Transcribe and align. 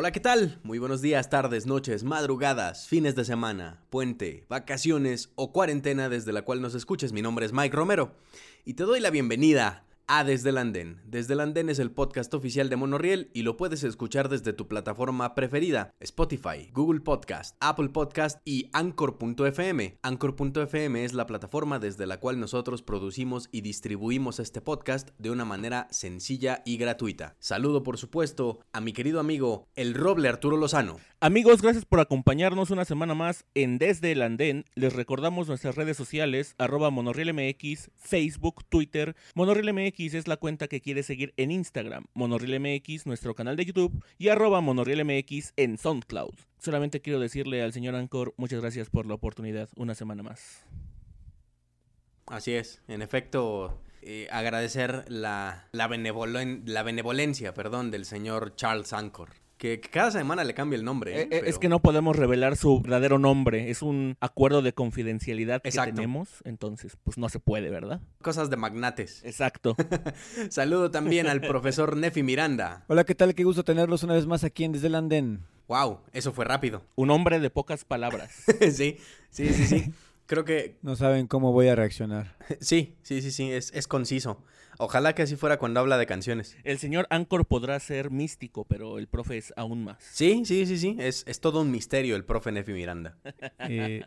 Hola, 0.00 0.12
¿qué 0.12 0.20
tal? 0.20 0.58
Muy 0.62 0.78
buenos 0.78 1.02
días, 1.02 1.28
tardes, 1.28 1.66
noches, 1.66 2.04
madrugadas, 2.04 2.88
fines 2.88 3.14
de 3.16 3.26
semana, 3.26 3.84
puente, 3.90 4.46
vacaciones 4.48 5.28
o 5.34 5.52
cuarentena 5.52 6.08
desde 6.08 6.32
la 6.32 6.40
cual 6.40 6.62
nos 6.62 6.74
escuches. 6.74 7.12
Mi 7.12 7.20
nombre 7.20 7.44
es 7.44 7.52
Mike 7.52 7.76
Romero 7.76 8.14
y 8.64 8.72
te 8.72 8.84
doy 8.84 9.00
la 9.00 9.10
bienvenida 9.10 9.84
a 10.12 10.24
Desde 10.24 10.48
el 10.48 10.58
Andén. 10.58 11.00
Desde 11.06 11.34
el 11.34 11.40
Andén 11.40 11.70
es 11.70 11.78
el 11.78 11.92
podcast 11.92 12.34
oficial 12.34 12.68
de 12.68 12.74
Monoriel 12.74 13.30
y 13.32 13.42
lo 13.42 13.56
puedes 13.56 13.84
escuchar 13.84 14.28
desde 14.28 14.52
tu 14.52 14.66
plataforma 14.66 15.36
preferida, 15.36 15.94
Spotify, 16.00 16.68
Google 16.74 16.98
Podcast, 16.98 17.56
Apple 17.60 17.90
Podcast 17.90 18.40
y 18.44 18.70
Anchor.fm. 18.72 19.98
Anchor.fm 20.02 21.04
es 21.04 21.14
la 21.14 21.28
plataforma 21.28 21.78
desde 21.78 22.08
la 22.08 22.18
cual 22.18 22.40
nosotros 22.40 22.82
producimos 22.82 23.48
y 23.52 23.60
distribuimos 23.60 24.40
este 24.40 24.60
podcast 24.60 25.10
de 25.18 25.30
una 25.30 25.44
manera 25.44 25.86
sencilla 25.92 26.62
y 26.64 26.76
gratuita. 26.76 27.36
Saludo 27.38 27.84
por 27.84 27.96
supuesto 27.96 28.58
a 28.72 28.80
mi 28.80 28.92
querido 28.92 29.20
amigo, 29.20 29.68
el 29.76 29.94
roble 29.94 30.28
Arturo 30.28 30.56
Lozano. 30.56 30.98
Amigos, 31.22 31.60
gracias 31.60 31.84
por 31.84 32.00
acompañarnos 32.00 32.70
una 32.70 32.86
semana 32.86 33.14
más 33.14 33.44
en 33.54 33.76
Desde 33.76 34.12
el 34.12 34.22
Andén. 34.22 34.64
Les 34.74 34.94
recordamos 34.94 35.48
nuestras 35.48 35.74
redes 35.74 35.98
sociales, 35.98 36.54
arroba 36.56 36.90
MX, 36.90 37.90
Facebook, 37.94 38.64
Twitter, 38.70 39.14
MX 39.34 40.14
es 40.14 40.28
la 40.28 40.38
cuenta 40.38 40.66
que 40.66 40.80
quiere 40.80 41.02
seguir 41.02 41.34
en 41.36 41.50
Instagram, 41.50 42.06
MX, 42.14 43.04
nuestro 43.04 43.34
canal 43.34 43.56
de 43.56 43.66
YouTube 43.66 44.02
y 44.16 44.28
arroba 44.28 44.62
MX 44.62 45.52
en 45.56 45.76
SoundCloud. 45.76 46.32
Solamente 46.56 47.02
quiero 47.02 47.20
decirle 47.20 47.60
al 47.62 47.74
señor 47.74 47.96
Ancor 47.96 48.32
muchas 48.38 48.62
gracias 48.62 48.88
por 48.88 49.04
la 49.04 49.12
oportunidad 49.12 49.68
una 49.76 49.94
semana 49.94 50.22
más. 50.22 50.64
Así 52.28 52.54
es, 52.54 52.80
en 52.88 53.02
efecto, 53.02 53.82
eh, 54.00 54.26
agradecer 54.30 55.04
la, 55.08 55.68
la, 55.72 55.86
la 55.86 56.82
benevolencia 56.82 57.52
perdón, 57.52 57.90
del 57.90 58.06
señor 58.06 58.56
Charles 58.56 58.94
Ancor 58.94 59.32
que, 59.60 59.78
cada 59.78 60.10
semana 60.10 60.42
le 60.42 60.54
cambia 60.54 60.78
el 60.78 60.84
nombre. 60.84 61.20
¿eh? 61.20 61.28
Eh, 61.30 61.42
es 61.44 61.58
que 61.58 61.68
no 61.68 61.80
podemos 61.80 62.16
revelar 62.16 62.56
su 62.56 62.80
verdadero 62.80 63.18
nombre. 63.18 63.70
Es 63.70 63.82
un 63.82 64.16
acuerdo 64.18 64.62
de 64.62 64.72
confidencialidad 64.72 65.60
que 65.60 65.70
tenemos. 65.70 66.40
Entonces, 66.44 66.96
pues 67.04 67.18
no 67.18 67.28
se 67.28 67.40
puede, 67.40 67.68
¿verdad? 67.68 68.00
Cosas 68.22 68.48
de 68.48 68.56
magnates. 68.56 69.22
Exacto. 69.22 69.76
Saludo 70.48 70.90
también 70.90 71.26
al 71.26 71.42
profesor 71.42 71.94
Nefi 71.94 72.22
Miranda. 72.22 72.84
Hola, 72.88 73.04
¿qué 73.04 73.14
tal? 73.14 73.34
Qué 73.34 73.44
gusto 73.44 73.62
tenerlos 73.62 74.02
una 74.02 74.14
vez 74.14 74.26
más 74.26 74.44
aquí 74.44 74.64
en 74.64 74.72
Desde 74.72 74.86
el 74.86 74.94
Andén. 74.94 75.44
Wow, 75.68 76.00
eso 76.12 76.32
fue 76.32 76.46
rápido. 76.46 76.82
Un 76.94 77.10
hombre 77.10 77.38
de 77.38 77.50
pocas 77.50 77.84
palabras. 77.84 78.32
sí, 78.72 78.96
sí, 79.28 79.48
sí, 79.50 79.66
sí. 79.66 79.92
Creo 80.24 80.46
que... 80.46 80.78
No 80.80 80.96
saben 80.96 81.26
cómo 81.26 81.52
voy 81.52 81.68
a 81.68 81.74
reaccionar. 81.74 82.34
Sí, 82.60 82.96
sí, 83.02 83.20
sí, 83.20 83.30
sí, 83.30 83.52
es, 83.52 83.72
es 83.74 83.86
conciso. 83.86 84.42
Ojalá 84.82 85.14
que 85.14 85.20
así 85.20 85.36
fuera 85.36 85.58
cuando 85.58 85.78
habla 85.78 85.98
de 85.98 86.06
canciones. 86.06 86.56
El 86.64 86.78
señor 86.78 87.06
Anchor 87.10 87.44
podrá 87.44 87.78
ser 87.80 88.10
místico, 88.10 88.64
pero 88.64 88.96
el 88.96 89.08
profe 89.08 89.36
es 89.36 89.52
aún 89.54 89.84
más. 89.84 89.98
Sí, 90.00 90.46
sí, 90.46 90.64
sí, 90.64 90.78
sí. 90.78 90.96
Es, 90.98 91.22
es 91.26 91.38
todo 91.40 91.60
un 91.60 91.70
misterio 91.70 92.16
el 92.16 92.24
profe 92.24 92.50
Nefi 92.50 92.72
Miranda. 92.72 93.18
Eh, 93.68 94.02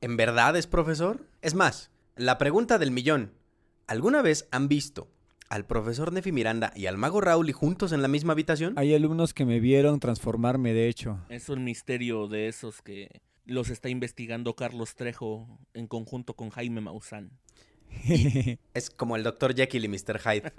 ¿En 0.00 0.16
verdad 0.16 0.56
es 0.56 0.66
profesor? 0.66 1.24
Es 1.40 1.54
más, 1.54 1.90
la 2.16 2.36
pregunta 2.36 2.78
del 2.78 2.90
millón. 2.90 3.32
¿Alguna 3.86 4.20
vez 4.20 4.48
han 4.50 4.66
visto 4.66 5.08
al 5.48 5.66
profesor 5.66 6.12
Nefi 6.12 6.32
Miranda 6.32 6.72
y 6.74 6.86
al 6.86 6.98
mago 6.98 7.20
Raúl 7.20 7.52
juntos 7.52 7.92
en 7.92 8.02
la 8.02 8.08
misma 8.08 8.32
habitación? 8.32 8.74
Hay 8.76 8.94
alumnos 8.94 9.32
que 9.32 9.44
me 9.44 9.60
vieron 9.60 10.00
transformarme, 10.00 10.72
de 10.72 10.88
hecho. 10.88 11.20
Es 11.28 11.48
un 11.48 11.62
misterio 11.62 12.26
de 12.26 12.48
esos 12.48 12.82
que 12.82 13.22
los 13.44 13.70
está 13.70 13.88
investigando 13.88 14.54
Carlos 14.56 14.94
Trejo 14.96 15.60
en 15.74 15.86
conjunto 15.86 16.34
con 16.34 16.50
Jaime 16.50 16.80
Maussan. 16.80 17.30
es 18.74 18.90
como 18.90 19.16
el 19.16 19.22
Dr. 19.22 19.54
Jekyll 19.54 19.84
y 19.84 19.88
Mr. 19.88 20.18
Hyde. 20.20 20.52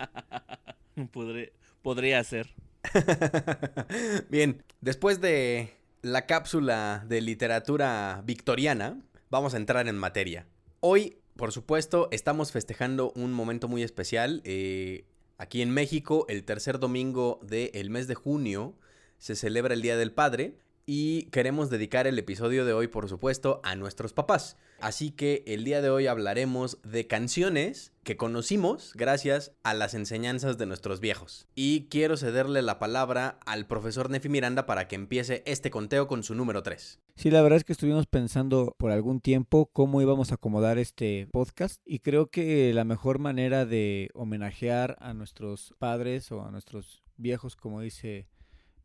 podría 1.81 2.23
ser. 2.23 2.53
Bien, 4.29 4.63
después 4.81 5.21
de 5.21 5.73
la 6.01 6.25
cápsula 6.25 7.05
de 7.07 7.21
literatura 7.21 8.21
victoriana, 8.25 9.01
vamos 9.29 9.53
a 9.53 9.57
entrar 9.57 9.87
en 9.87 9.97
materia. 9.97 10.47
Hoy, 10.79 11.17
por 11.35 11.51
supuesto, 11.51 12.07
estamos 12.11 12.51
festejando 12.51 13.11
un 13.15 13.33
momento 13.33 13.67
muy 13.67 13.83
especial. 13.83 14.41
Eh, 14.45 15.05
aquí 15.37 15.61
en 15.61 15.71
México, 15.71 16.25
el 16.29 16.43
tercer 16.43 16.79
domingo 16.79 17.39
del 17.43 17.89
mes 17.89 18.07
de 18.07 18.15
junio, 18.15 18.75
se 19.17 19.35
celebra 19.35 19.73
el 19.73 19.81
Día 19.81 19.97
del 19.97 20.11
Padre 20.13 20.55
y 20.91 21.25
queremos 21.25 21.69
dedicar 21.69 22.07
el 22.07 22.17
episodio 22.17 22.65
de 22.65 22.73
hoy, 22.73 22.87
por 22.87 23.07
supuesto, 23.07 23.61
a 23.63 23.75
nuestros 23.75 24.11
papás. 24.11 24.57
Así 24.79 25.11
que 25.11 25.43
el 25.45 25.63
día 25.63 25.83
de 25.83 25.91
hoy 25.91 26.07
hablaremos 26.07 26.79
de 26.81 27.05
canciones 27.05 27.93
que 28.01 28.17
conocimos 28.17 28.93
gracias 28.95 29.51
a 29.61 29.75
las 29.75 29.93
enseñanzas 29.93 30.57
de 30.57 30.65
nuestros 30.65 30.99
viejos. 30.99 31.47
Y 31.53 31.81
quiero 31.91 32.17
cederle 32.17 32.63
la 32.63 32.79
palabra 32.79 33.37
al 33.45 33.67
profesor 33.67 34.09
Nefi 34.09 34.29
Miranda 34.29 34.65
para 34.65 34.87
que 34.87 34.95
empiece 34.95 35.43
este 35.45 35.69
conteo 35.69 36.07
con 36.07 36.23
su 36.23 36.33
número 36.33 36.63
3. 36.63 36.99
Sí, 37.17 37.29
la 37.29 37.43
verdad 37.43 37.57
es 37.57 37.65
que 37.65 37.73
estuvimos 37.73 38.07
pensando 38.07 38.73
por 38.79 38.89
algún 38.89 39.21
tiempo 39.21 39.69
cómo 39.71 40.01
íbamos 40.01 40.31
a 40.31 40.35
acomodar 40.35 40.79
este 40.79 41.27
podcast 41.31 41.83
y 41.85 41.99
creo 41.99 42.31
que 42.31 42.73
la 42.73 42.83
mejor 42.83 43.19
manera 43.19 43.67
de 43.67 44.09
homenajear 44.15 44.97
a 45.01 45.13
nuestros 45.13 45.75
padres 45.77 46.31
o 46.31 46.43
a 46.43 46.49
nuestros 46.49 47.03
viejos, 47.15 47.55
como 47.55 47.79
dice 47.81 48.27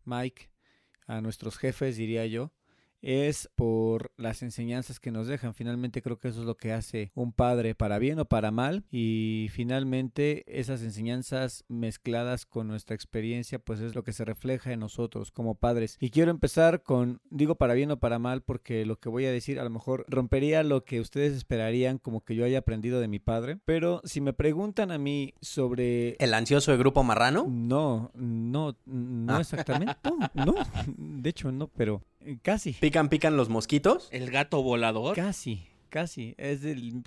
Mike, 0.05 0.51
a 1.07 1.21
nuestros 1.21 1.59
jefes, 1.59 1.97
diría 1.97 2.27
yo, 2.27 2.53
es 3.05 3.51
por 3.55 4.13
las 4.17 4.43
enseñanzas 4.43 4.99
que 4.99 5.11
nos 5.11 5.27
dejan. 5.27 5.55
Finalmente 5.55 6.03
creo 6.03 6.19
que 6.19 6.29
eso 6.29 6.41
es 6.41 6.47
lo 6.47 6.57
que 6.57 6.73
hace 6.73 7.13
un 7.15 7.33
padre 7.33 7.75
para 7.75 7.99
bien 7.99 8.19
o 8.19 8.25
para 8.25 8.51
mal 8.51 8.85
y 8.91 9.49
finalmente 9.53 10.45
esas 10.47 10.83
enseñanzas 10.83 11.65
mezcladas 11.69 12.47
con 12.47 12.67
nuestra 12.67 12.95
experiencia 12.95 13.59
pues 13.59 13.81
es 13.81 13.95
lo 13.95 14.03
que 14.03 14.13
se 14.13 14.25
refleja 14.25 14.73
en 14.73 14.81
nosotros 14.81 15.31
como 15.31 15.55
padres. 15.55 15.97
Y 16.01 16.11
quiero 16.11 16.31
empezar 16.31 16.83
con, 16.83 17.21
digo 17.31 17.57
para 17.57 17.75
bien 17.75 17.91
o 17.91 17.99
para 17.99 18.19
mal 18.19 18.43
porque 18.43 18.87
lo 18.87 18.99
que 18.99 19.09
voy 19.09 19.27
a 19.27 19.33
decir 19.33 19.61
a 19.61 19.65
lo 19.65 19.71
mejor 19.71 20.07
rompería 20.09 20.63
lo 20.63 20.85
que 20.85 21.01
ustedes 21.01 21.35
esperarían 21.35 21.99
como 21.99 22.25
que 22.25 22.35
yo 22.35 22.45
haya 22.45 22.59
aprendido 22.59 23.01
de 23.01 23.09
mi 23.09 23.19
padre, 23.19 23.59
pero 23.65 24.01
si 24.05 24.21
me 24.21 24.33
preguntan 24.33 24.91
a 24.91 24.99
mí 24.99 25.35
sobre... 25.41 26.17
¿El 26.19 26.33
ansioso 26.33 26.71
de 26.71 26.79
grupo 26.79 27.03
marrano? 27.03 27.47
No, 27.49 28.11
no, 28.15 28.77
no 28.87 29.37
ah. 29.37 29.41
exactamente. 29.41 29.95
No, 30.05 30.45
no, 30.45 30.55
de 30.97 31.31
hecho 31.31 31.53
no, 31.53 31.69
pero 31.69 32.03
casi. 32.43 32.73
¿Pican, 32.73 33.09
pican 33.09 33.37
los 33.37 33.49
mosquitos? 33.49 34.09
¿El 34.11 34.31
gato 34.31 34.63
volador? 34.63 35.15
Casi, 35.15 35.67
casi. 35.91 36.35
Es 36.39 36.63
del, 36.63 37.03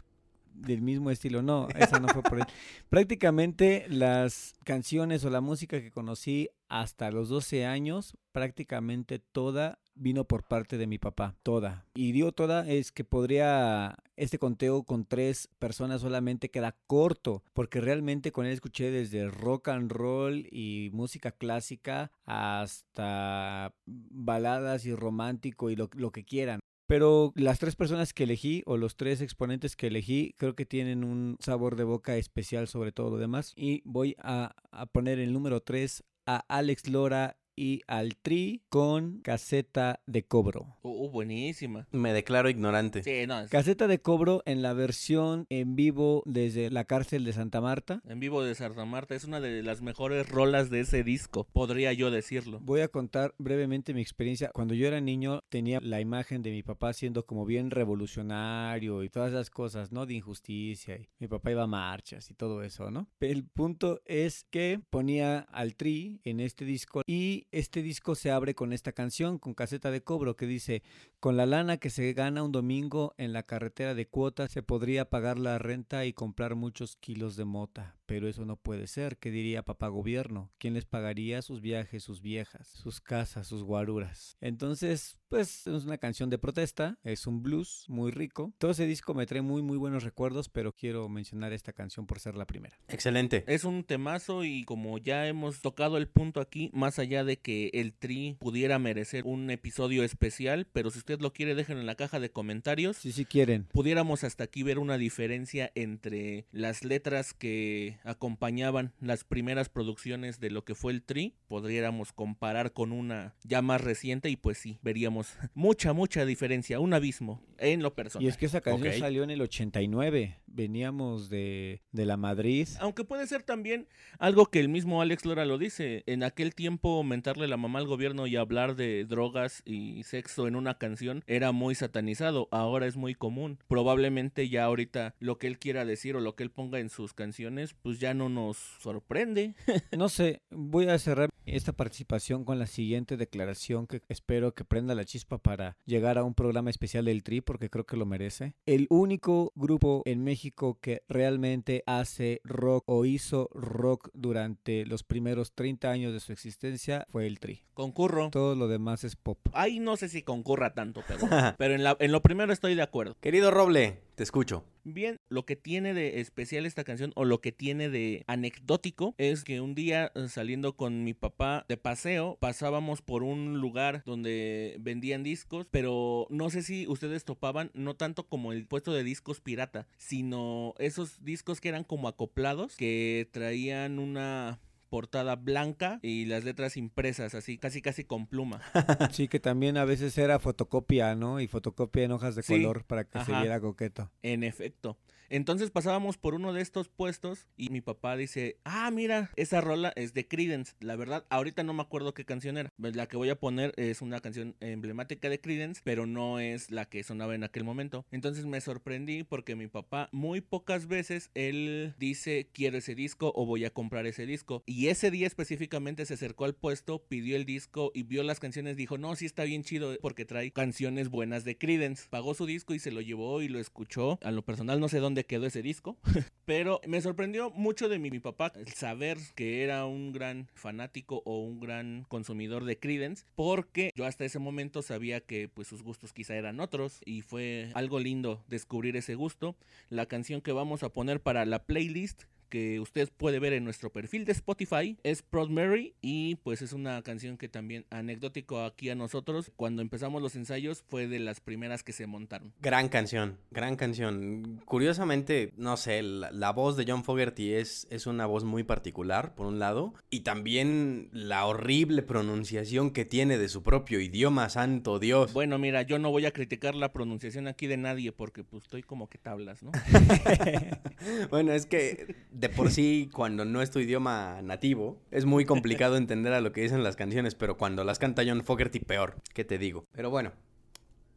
del 0.54 0.82
mismo 0.82 1.12
estilo. 1.12 1.42
No, 1.42 1.68
esa 1.76 2.00
no 2.00 2.08
fue 2.10 2.24
por 2.24 2.40
él. 2.40 2.46
Prácticamente 2.90 3.86
las 3.90 4.56
canciones 4.64 5.24
o 5.26 5.30
la 5.30 5.42
música 5.42 5.82
que 5.82 5.92
conocí 5.92 6.50
hasta 6.68 7.12
los 7.12 7.30
12 7.30 7.66
años, 7.66 8.18
prácticamente 8.32 9.20
toda 9.20 9.80
vino 9.98 10.26
por 10.26 10.44
parte 10.44 10.78
de 10.78 10.88
mi 10.88 10.98
papá, 10.98 11.36
toda. 11.44 11.86
Y 11.96 12.12
digo 12.12 12.32
toda 12.32 12.68
es 12.68 12.92
que 12.92 13.04
podría, 13.04 13.98
este 14.16 14.40
conteo 14.40 14.84
con 14.84 15.06
tres 15.06 15.50
personas 15.60 16.02
solamente 16.02 16.50
queda 16.50 16.76
corto, 16.88 17.44
porque 17.54 17.82
realmente 17.82 18.32
con 18.32 18.46
él 18.46 18.54
escuché 18.54 18.92
desde 18.92 19.28
rock 19.28 19.70
and 19.70 19.92
roll 19.92 20.48
y 20.52 20.90
música 20.94 21.32
clásica 21.32 22.12
hasta 22.26 23.74
baladas 23.86 24.86
y 24.86 24.94
romántico 24.94 25.70
y 25.70 25.76
lo, 25.76 25.90
que 25.90 26.24
quieran. 26.24 26.60
Pero 26.88 27.34
las 27.36 27.60
tres 27.60 27.76
personas 27.76 28.14
que 28.14 28.24
elegí 28.24 28.64
o 28.66 28.78
los 28.78 28.96
tres 28.96 29.20
exponentes 29.20 29.76
que 29.76 29.88
elegí 29.88 30.34
creo 30.38 30.56
que 30.56 30.66
tienen 30.66 31.04
un 31.04 31.36
sabor 31.42 31.76
de 31.76 31.84
boca 31.84 32.16
especial 32.16 32.68
sobre 32.70 32.94
todo 32.94 33.10
lo 33.10 33.18
demás. 33.18 33.52
Y 33.58 33.82
voy 33.84 34.16
a, 34.20 34.56
a 34.72 34.86
poner 34.86 35.20
el 35.20 35.34
número 35.34 35.62
tres 35.62 36.06
a 36.26 36.46
Alex 36.48 36.88
Lora 36.88 37.38
y 37.58 37.82
al 37.88 38.16
Tri 38.16 38.62
con 38.70 39.20
caseta 39.22 40.00
de 40.06 40.24
cobro. 40.24 40.78
Uh, 40.84 41.06
uh, 41.06 41.10
buenísima. 41.10 41.88
Me 41.92 42.14
declaro 42.14 42.50
ignorante. 42.50 43.04
Sí, 43.04 43.28
no. 43.28 43.46
Caseta 43.50 43.88
de 43.88 44.00
cobro 44.00 44.44
en 44.46 44.62
la 44.62 44.74
versión 44.74 45.46
en 45.50 45.76
vivo 45.76 46.24
desde 46.26 46.70
la 46.70 46.86
cárcel 46.86 47.26
de 47.26 47.34
Santa 47.34 47.60
Marta. 47.60 48.02
En 48.08 48.20
vivo 48.20 48.44
de 48.44 48.54
Santa 48.56 48.86
Marta 48.86 49.16
es 49.16 49.24
una 49.24 49.42
de 49.42 49.64
las 49.64 49.82
mejores 49.82 50.30
rolas 50.30 50.70
de 50.70 50.82
ese 50.82 51.04
disco, 51.04 51.48
podría 51.52 51.92
yo 51.94 52.12
decirlo. 52.12 52.60
Voy 52.62 52.82
a 52.82 52.88
contar 52.88 53.34
brevemente 53.40 53.94
mi 53.94 54.02
experiencia. 54.02 54.52
Cuando 54.54 54.76
yo 54.76 54.88
era 54.88 55.02
niño 55.02 55.42
tenía 55.50 55.80
la 55.82 56.00
imagen 56.00 56.44
de 56.44 56.52
mi 56.52 56.62
papá 56.62 56.94
siendo 56.94 57.26
como 57.26 57.46
bien 57.46 57.72
revolucionario 57.72 59.04
y 59.04 59.10
todas 59.10 59.32
esas 59.32 59.50
cosas, 59.50 59.92
¿no? 59.92 60.06
De 60.06 60.14
injusticia. 60.14 60.96
Y 60.96 61.10
mi 61.20 61.28
papá 61.28 61.52
iba 61.52 61.64
a 61.64 61.68
marchas 61.68 62.30
y 62.30 62.36
todo 62.36 62.62
eso, 62.62 62.92
¿no? 62.92 63.10
El 63.20 63.46
punto 63.46 64.02
es 64.06 64.44
que 64.44 64.80
ponía 64.92 65.40
al 65.40 65.76
Tri 65.76 66.22
en 66.24 66.40
este 66.40 66.64
disco 66.64 67.02
y 67.08 67.47
este 67.52 67.82
disco 67.82 68.16
se 68.16 68.32
abre 68.32 68.56
con 68.56 68.74
esta 68.74 68.92
canción, 68.92 69.40
con 69.40 69.54
caseta 69.54 69.92
de 69.92 70.04
cobro, 70.04 70.36
que 70.36 70.46
dice, 70.46 70.84
con 71.20 71.38
la 71.38 71.46
lana 71.46 71.78
que 71.78 71.90
se 71.90 72.14
gana 72.14 72.44
un 72.44 72.52
domingo 72.52 73.14
en 73.18 73.34
la 73.34 73.44
carretera 73.44 73.94
de 73.94 74.08
cuota 74.08 74.48
se 74.48 74.64
podría 74.64 75.10
pagar 75.10 75.38
la 75.38 75.58
renta 75.58 76.06
y 76.06 76.14
comprar 76.14 76.56
muchos 76.56 76.96
kilos 76.96 77.36
de 77.36 77.46
mota. 77.46 77.97
Pero 78.08 78.28
eso 78.28 78.46
no 78.46 78.56
puede 78.56 78.88
ser. 78.88 79.18
¿Qué 79.18 79.30
diría 79.30 79.64
papá 79.64 79.90
gobierno? 79.90 80.52
¿Quién 80.58 80.74
les 80.74 80.86
pagaría 80.86 81.44
sus 81.44 81.62
viajes, 81.62 82.04
sus 82.04 82.22
viejas, 82.22 82.68
sus 82.70 83.02
casas, 83.02 83.46
sus 83.46 83.62
guaruras? 83.62 84.38
Entonces, 84.42 85.20
pues 85.30 85.68
es 85.68 85.84
una 85.84 85.98
canción 85.98 86.30
de 86.30 86.38
protesta, 86.38 86.98
es 87.04 87.28
un 87.28 87.44
blues 87.44 87.86
muy 87.88 88.12
rico. 88.12 88.54
Todo 88.58 88.72
ese 88.72 88.88
disco 88.88 89.14
me 89.14 89.26
trae 89.26 89.42
muy, 89.42 89.62
muy 89.62 89.78
buenos 89.78 90.04
recuerdos, 90.04 90.50
pero 90.50 90.74
quiero 90.74 91.10
mencionar 91.10 91.54
esta 91.54 91.74
canción 91.74 92.08
por 92.08 92.20
ser 92.20 92.36
la 92.36 92.48
primera. 92.48 92.80
Excelente. 92.88 93.44
Es 93.48 93.66
un 93.66 93.84
temazo 93.84 94.46
y 94.46 94.64
como 94.64 94.98
ya 94.98 95.28
hemos 95.28 95.62
tocado 95.62 95.98
el 95.98 96.08
punto 96.08 96.40
aquí, 96.40 96.72
más 96.74 96.98
allá 97.00 97.24
de 97.24 97.38
que 97.38 97.70
el 97.74 97.94
Tri 97.94 98.38
pudiera 98.40 98.80
merecer 98.80 99.26
un 99.26 99.52
episodio 99.52 100.04
especial, 100.04 100.68
pero 100.72 100.90
si 100.92 101.00
usted 101.00 101.20
lo 101.20 101.34
quiere, 101.34 101.56
déjenlo 101.56 101.82
en 101.82 101.88
la 101.88 101.96
caja 101.96 102.20
de 102.20 102.32
comentarios. 102.32 102.96
Si 102.96 103.12
sí, 103.12 103.18
sí 103.18 103.26
quieren. 103.26 103.66
Pudiéramos 103.66 104.24
hasta 104.24 104.46
aquí 104.46 104.64
ver 104.64 104.80
una 104.80 104.98
diferencia 104.98 105.72
entre 105.76 106.46
las 106.52 106.86
letras 106.86 107.34
que 107.34 107.97
acompañaban 108.04 108.94
las 109.00 109.24
primeras 109.24 109.70
producciones 109.70 110.40
de 110.40 110.50
lo 110.50 110.64
que 110.64 110.76
fue 110.76 110.92
el 110.92 111.04
Tri. 111.04 111.36
Podríamos 111.48 112.14
comparar 112.14 112.74
con 112.74 112.92
una 112.92 113.36
ya 113.44 113.62
más 113.62 113.82
reciente 113.82 114.30
y 114.30 114.36
pues 114.36 114.58
sí, 114.58 114.80
veríamos 114.82 115.36
mucha, 115.54 115.94
mucha 115.94 116.26
diferencia, 116.26 116.80
un 116.80 116.94
abismo 116.94 117.42
en 117.58 117.82
lo 117.82 117.94
personal. 117.94 118.26
Y 118.26 118.28
es 118.30 118.38
que 118.38 118.46
esa 118.46 118.62
canción 118.62 118.94
salió 118.94 119.24
en 119.24 119.32
el 119.32 119.42
89, 119.42 120.40
veníamos 120.46 121.30
de, 121.30 121.82
de 121.92 122.06
la 122.06 122.18
Madrid. 122.18 122.68
Aunque 122.80 123.04
puede 123.04 123.28
ser 123.28 123.44
también 123.44 123.88
algo 124.20 124.48
que 124.48 124.60
el 124.60 124.70
mismo 124.70 125.02
Alex 125.02 125.26
Lora 125.26 125.46
lo 125.46 125.58
dice, 125.58 126.04
en 126.06 126.24
aquel 126.24 126.56
tiempo 126.56 127.04
mentarle 127.04 127.48
la 127.48 127.58
mamá 127.58 127.80
al 127.80 127.88
gobierno 127.88 128.28
y 128.28 128.36
hablar 128.36 128.76
de 128.76 129.06
drogas 129.06 129.62
y 129.66 130.04
sexo 130.04 130.48
en 130.48 130.56
una 130.56 130.78
canción 130.78 131.24
era 131.28 131.52
muy 131.52 131.76
satanizado, 131.76 132.48
ahora 132.52 132.88
es 132.88 132.96
muy 132.98 133.16
común. 133.16 133.60
Probablemente 133.68 134.50
ya 134.50 134.66
ahorita 134.66 135.16
lo 135.20 135.38
que 135.38 135.48
él 135.48 135.60
quiera 135.60 135.86
decir 135.86 136.16
o 136.16 136.20
lo 136.20 136.36
que 136.36 136.44
él 136.44 136.52
ponga 136.52 136.80
en 136.80 136.90
sus 136.90 137.14
canciones, 137.14 137.74
pues 137.88 138.02
ya 138.02 138.14
no 138.14 138.28
nos 138.28 138.58
sorprende. 138.82 139.56
no 139.98 140.10
sé, 140.10 140.42
voy 140.52 140.90
a 140.90 141.00
cerrar 141.00 141.30
esta 141.46 141.72
participación 141.72 142.44
con 142.44 142.60
la 142.60 142.68
siguiente 142.68 143.16
declaración 143.16 143.88
que 143.88 144.02
espero 144.10 144.54
que 144.54 144.66
prenda 144.66 144.94
la 144.94 145.06
chispa 145.06 145.38
para 145.38 145.78
llegar 145.86 146.18
a 146.18 146.26
un 146.26 146.34
programa 146.34 146.70
especial 146.70 147.06
del 147.06 147.24
Tri 147.24 147.40
porque 147.40 147.70
creo 147.70 147.86
que 147.86 147.96
lo 147.96 148.06
merece. 148.06 148.56
El 148.66 148.88
único 148.90 149.54
grupo 149.56 150.02
en 150.04 150.22
México 150.22 150.78
que 150.82 151.04
realmente 151.08 151.82
hace 151.86 152.42
rock 152.44 152.84
o 152.88 153.06
hizo 153.06 153.48
rock 153.54 154.10
durante 154.14 154.86
los 154.86 155.04
primeros 155.04 155.54
30 155.54 155.90
años 155.90 156.12
de 156.12 156.20
su 156.20 156.34
existencia 156.34 157.08
fue 157.10 157.26
el 157.26 157.40
Tri. 157.40 157.64
Concurro. 157.74 158.32
Todo 158.32 158.56
lo 158.56 158.68
demás 158.68 159.06
es 159.06 159.16
pop. 159.16 159.40
Ahí 159.54 159.80
no 159.80 159.96
sé 159.96 160.10
si 160.10 160.24
concurra 160.24 160.74
tanto, 160.74 161.04
pero, 161.08 161.22
pero 161.58 161.74
en, 161.74 161.84
en 162.00 162.12
lo 162.12 162.22
primero 162.22 162.52
estoy 162.52 162.76
de 162.76 162.82
acuerdo. 162.82 163.16
Querido 163.22 163.50
Roble, 163.50 164.02
te 164.18 164.24
escucho. 164.24 164.64
Bien, 164.84 165.18
lo 165.30 165.46
que 165.46 165.56
tiene 165.56 165.94
de 165.94 166.20
especial 166.22 166.66
esta 166.66 166.84
canción 166.84 167.12
o 167.16 167.24
lo 167.24 167.40
que 167.40 167.52
tiene 167.52 167.88
de 167.88 168.24
anecdótico 168.26 169.14
es 169.20 169.44
que 169.44 169.62
un 169.62 169.76
día 169.76 170.12
eh, 170.16 170.28
saliendo 170.28 170.76
con 170.76 171.04
mi 171.04 171.14
papá 171.14 171.66
de 171.70 171.78
paseo 171.78 172.36
pasábamos 172.40 173.04
por 173.04 173.22
un 173.22 173.60
lugar 173.62 174.02
donde 174.08 174.76
vendían 174.80 175.22
discos, 175.22 175.68
pero 175.70 176.26
no 176.32 176.50
sé 176.50 176.64
si 176.64 176.88
ustedes 176.88 177.26
topaban 177.26 177.70
no 177.76 177.96
tanto 177.96 178.28
como 178.28 178.54
el 178.54 178.66
puesto 178.66 178.92
de 178.92 179.04
discos 179.04 179.40
pirata, 179.40 179.88
sino 179.98 180.74
esos 180.80 181.24
discos 181.24 181.62
que 181.62 181.70
eran 181.70 181.84
como 181.84 182.08
acoplados 182.08 182.76
que 182.76 183.30
traían 183.32 184.00
una 184.00 184.60
portada 184.90 185.36
blanca 185.36 186.00
y 186.02 186.26
las 186.26 186.44
letras 186.44 186.78
impresas, 186.78 187.36
así 187.36 187.58
casi 187.58 187.82
casi 187.82 188.04
con 188.04 188.28
pluma. 188.28 188.62
Sí, 189.12 189.28
que 189.28 189.40
también 189.40 189.78
a 189.78 189.86
veces 189.86 190.18
era 190.18 190.40
fotocopia, 190.40 191.16
¿no? 191.16 191.40
Y 191.40 191.48
fotocopia 191.48 192.04
en 192.04 192.12
hojas 192.12 192.36
de 192.36 192.44
color 192.44 192.84
para 192.86 193.06
que 193.06 193.24
se 193.24 193.32
viera 193.32 193.60
coqueto. 193.60 194.12
En 194.22 194.44
efecto. 194.44 194.98
Entonces 195.30 195.72
pasábamos 195.72 196.18
por 196.18 196.34
uno 196.36 196.54
de 196.54 196.62
estos 196.62 196.88
puestos 196.88 197.48
y 197.58 197.70
mi 197.70 197.82
papá 197.82 198.16
dice, 198.16 198.58
ah, 198.64 198.90
mira, 198.92 199.32
esa 199.36 199.60
rola 199.60 199.92
es 199.96 200.14
de 200.14 200.28
Credence. 200.28 200.74
La 200.80 200.96
verdad, 200.96 201.26
ahorita 201.30 201.64
no 201.64 201.74
me 201.74 201.82
acuerdo 201.82 202.14
qué 202.14 202.24
canción 202.24 202.58
era. 202.58 202.70
Pues, 202.80 202.96
la 202.96 203.08
que 203.08 203.18
voy 203.18 203.30
a 203.30 203.40
poner 203.40 203.74
es 203.76 204.02
una 204.02 204.22
canción 204.22 204.56
emblemática 204.62 205.30
de 205.30 205.42
Credence, 205.42 205.82
pero 205.84 206.06
no 206.06 206.40
es 206.40 206.72
la 206.72 206.86
que 206.86 207.04
sonaba 207.04 207.36
en 207.36 207.44
aquel 207.44 207.66
momento. 207.66 208.06
Entonces 208.12 208.46
me 208.46 208.62
sorprendí 208.62 209.24
porque 209.24 209.56
mi 209.56 209.68
papá 209.68 210.08
muy 210.14 210.40
pocas 210.40 210.88
veces 210.88 211.30
él 211.34 211.94
dice, 212.00 212.50
quiero 212.54 212.78
ese 212.78 212.96
disco 212.96 213.34
o 213.36 213.46
voy 213.46 213.66
a 213.66 213.70
comprar 213.70 214.06
ese 214.08 214.26
disco. 214.26 214.64
Y 214.66 214.77
ese 214.86 215.10
día 215.10 215.26
específicamente 215.26 216.06
se 216.06 216.14
acercó 216.14 216.46
al 216.46 216.54
puesto, 216.54 217.00
pidió 217.00 217.36
el 217.36 217.46
disco 217.46 217.92
y 217.96 218.04
vio 218.04 218.22
las 218.22 218.40
canciones, 218.40 218.78
dijo, 218.78 219.00
no, 219.00 219.16
sí 219.16 219.26
está 219.26 219.44
bien 219.44 219.64
chido 219.64 219.98
porque 220.02 220.24
trae 220.24 220.52
canciones 220.52 221.10
buenas 221.10 221.44
de 221.44 221.58
Credence. 221.58 222.06
Pagó 222.12 222.36
su 222.36 222.46
disco 222.46 222.76
y 222.76 222.80
se 222.80 222.92
lo 222.92 223.02
llevó 223.02 223.42
y 223.42 223.48
lo 223.48 223.60
escuchó. 223.60 224.20
A 224.22 224.30
lo 224.30 224.44
personal 224.44 224.80
no 224.80 224.88
sé 224.88 225.00
dónde 225.00 225.26
quedó 225.26 225.48
ese 225.48 225.64
disco. 225.64 225.98
Pero 226.46 226.80
me 226.88 227.02
sorprendió 227.02 227.50
mucho 227.50 227.90
de 227.90 227.98
mi, 227.98 228.12
mi, 228.12 228.20
papá 228.20 228.54
el 228.56 228.68
saber 228.68 229.18
que 229.34 229.64
era 229.64 229.86
un 229.86 230.14
gran 230.14 230.48
fanático 230.54 231.24
o 231.26 231.40
un 231.40 231.60
gran 231.60 232.06
consumidor 232.08 232.64
de 232.64 232.78
Credence, 232.78 233.26
porque 233.36 233.92
yo 233.96 234.06
hasta 234.06 234.26
ese 234.26 234.38
momento 234.40 234.84
sabía 234.84 235.22
que 235.22 235.50
pues 235.50 235.68
sus 235.68 235.82
gustos 235.82 236.14
quizá 236.14 236.36
eran 236.36 236.60
otros 236.60 237.02
y 237.04 237.22
fue 237.22 237.72
algo 237.74 238.00
lindo 238.00 238.44
descubrir 238.48 238.96
ese 238.96 239.16
gusto. 239.16 239.56
La 239.90 240.06
canción 240.06 240.42
que 240.42 240.52
vamos 240.52 240.84
a 240.84 240.90
poner 240.90 241.20
para 241.20 241.46
la 241.46 241.66
playlist 241.66 242.24
que 242.48 242.80
usted 242.80 243.10
puede 243.16 243.40
ver 243.40 243.54
en 243.54 243.64
nuestro 243.64 243.92
perfil 243.92 244.26
de 244.26 244.32
Spotify 244.32 244.98
es 245.04 245.22
Proud 245.22 245.50
Mary 245.50 245.94
y 246.02 246.36
pues 246.36 246.62
es 246.62 246.74
una 246.74 247.02
canción 247.02 247.38
que 247.38 247.50
también 247.50 247.86
anecdótico 247.90 248.62
aquí 248.64 248.90
a 248.90 248.96
nosotros 248.96 249.52
cuando 249.56 249.82
empezamos 249.82 250.22
los 250.22 250.36
ensayos 250.36 250.84
fue 250.88 251.08
de 251.08 251.20
las 251.20 251.40
primeras 251.40 251.84
que 251.84 251.94
se 251.94 252.08
montaron. 252.08 252.54
Gran 252.60 252.90
canción, 252.90 253.38
gran 253.52 253.76
canción. 253.76 254.62
Curiosamente, 254.66 255.54
no 255.58 255.78
sé, 255.78 256.02
la, 256.02 256.52
voz 256.52 256.78
de 256.78 256.86
John 256.88 257.04
Fogerty 257.04 257.54
es, 257.54 257.88
es 257.92 258.08
una 258.08 258.26
voz 258.26 258.44
muy 258.44 258.64
particular 258.64 259.36
por 259.36 259.48
un 259.48 259.60
lado 259.60 259.94
y 260.10 260.22
también 260.22 261.10
la 261.12 261.46
horrible 261.46 262.02
pronunciación 262.02 262.92
que 262.92 263.06
tiene 263.06 263.38
de 263.38 263.50
su 263.50 263.64
propio 263.64 264.00
idioma, 264.00 264.50
santo 264.50 265.00
Dios. 265.00 265.34
Bueno, 265.34 265.58
mira, 265.58 265.82
yo 265.84 266.00
no 266.00 266.10
voy 266.10 266.26
a 266.26 266.32
criticar 266.32 266.76
la 266.76 266.94
pronunciación 266.94 267.48
aquí 267.48 267.68
de 267.68 267.78
nadie 267.78 268.12
porque 268.12 268.44
pues 268.44 268.64
estoy 268.64 268.84
como 268.84 269.10
que 269.10 269.18
tablas, 269.18 269.62
¿no? 269.64 269.72
bueno, 271.30 271.52
es 271.52 271.66
que 271.66 272.16
de 272.38 272.50
por 272.50 272.70
sí, 272.70 273.10
cuando 273.12 273.46
no 273.46 273.64
es 273.64 273.72
tu 273.72 273.80
idioma 273.80 274.42
nativo, 274.44 275.02
es 275.10 275.26
muy 275.26 275.46
complicado 275.46 275.98
entender 275.98 276.34
a 276.34 276.42
lo 276.42 276.52
que 276.52 276.62
dicen 276.62 276.84
las 276.84 276.96
canciones, 276.96 277.34
pero 277.34 277.58
cuando 277.58 277.84
las 277.84 277.98
canta 277.98 278.22
John 278.26 278.44
Fogerty, 278.44 278.80
peor. 278.80 279.16
¿Qué 279.34 279.44
te 279.44 279.58
digo? 279.58 279.86
Pero 279.92 280.12
bueno. 280.12 280.34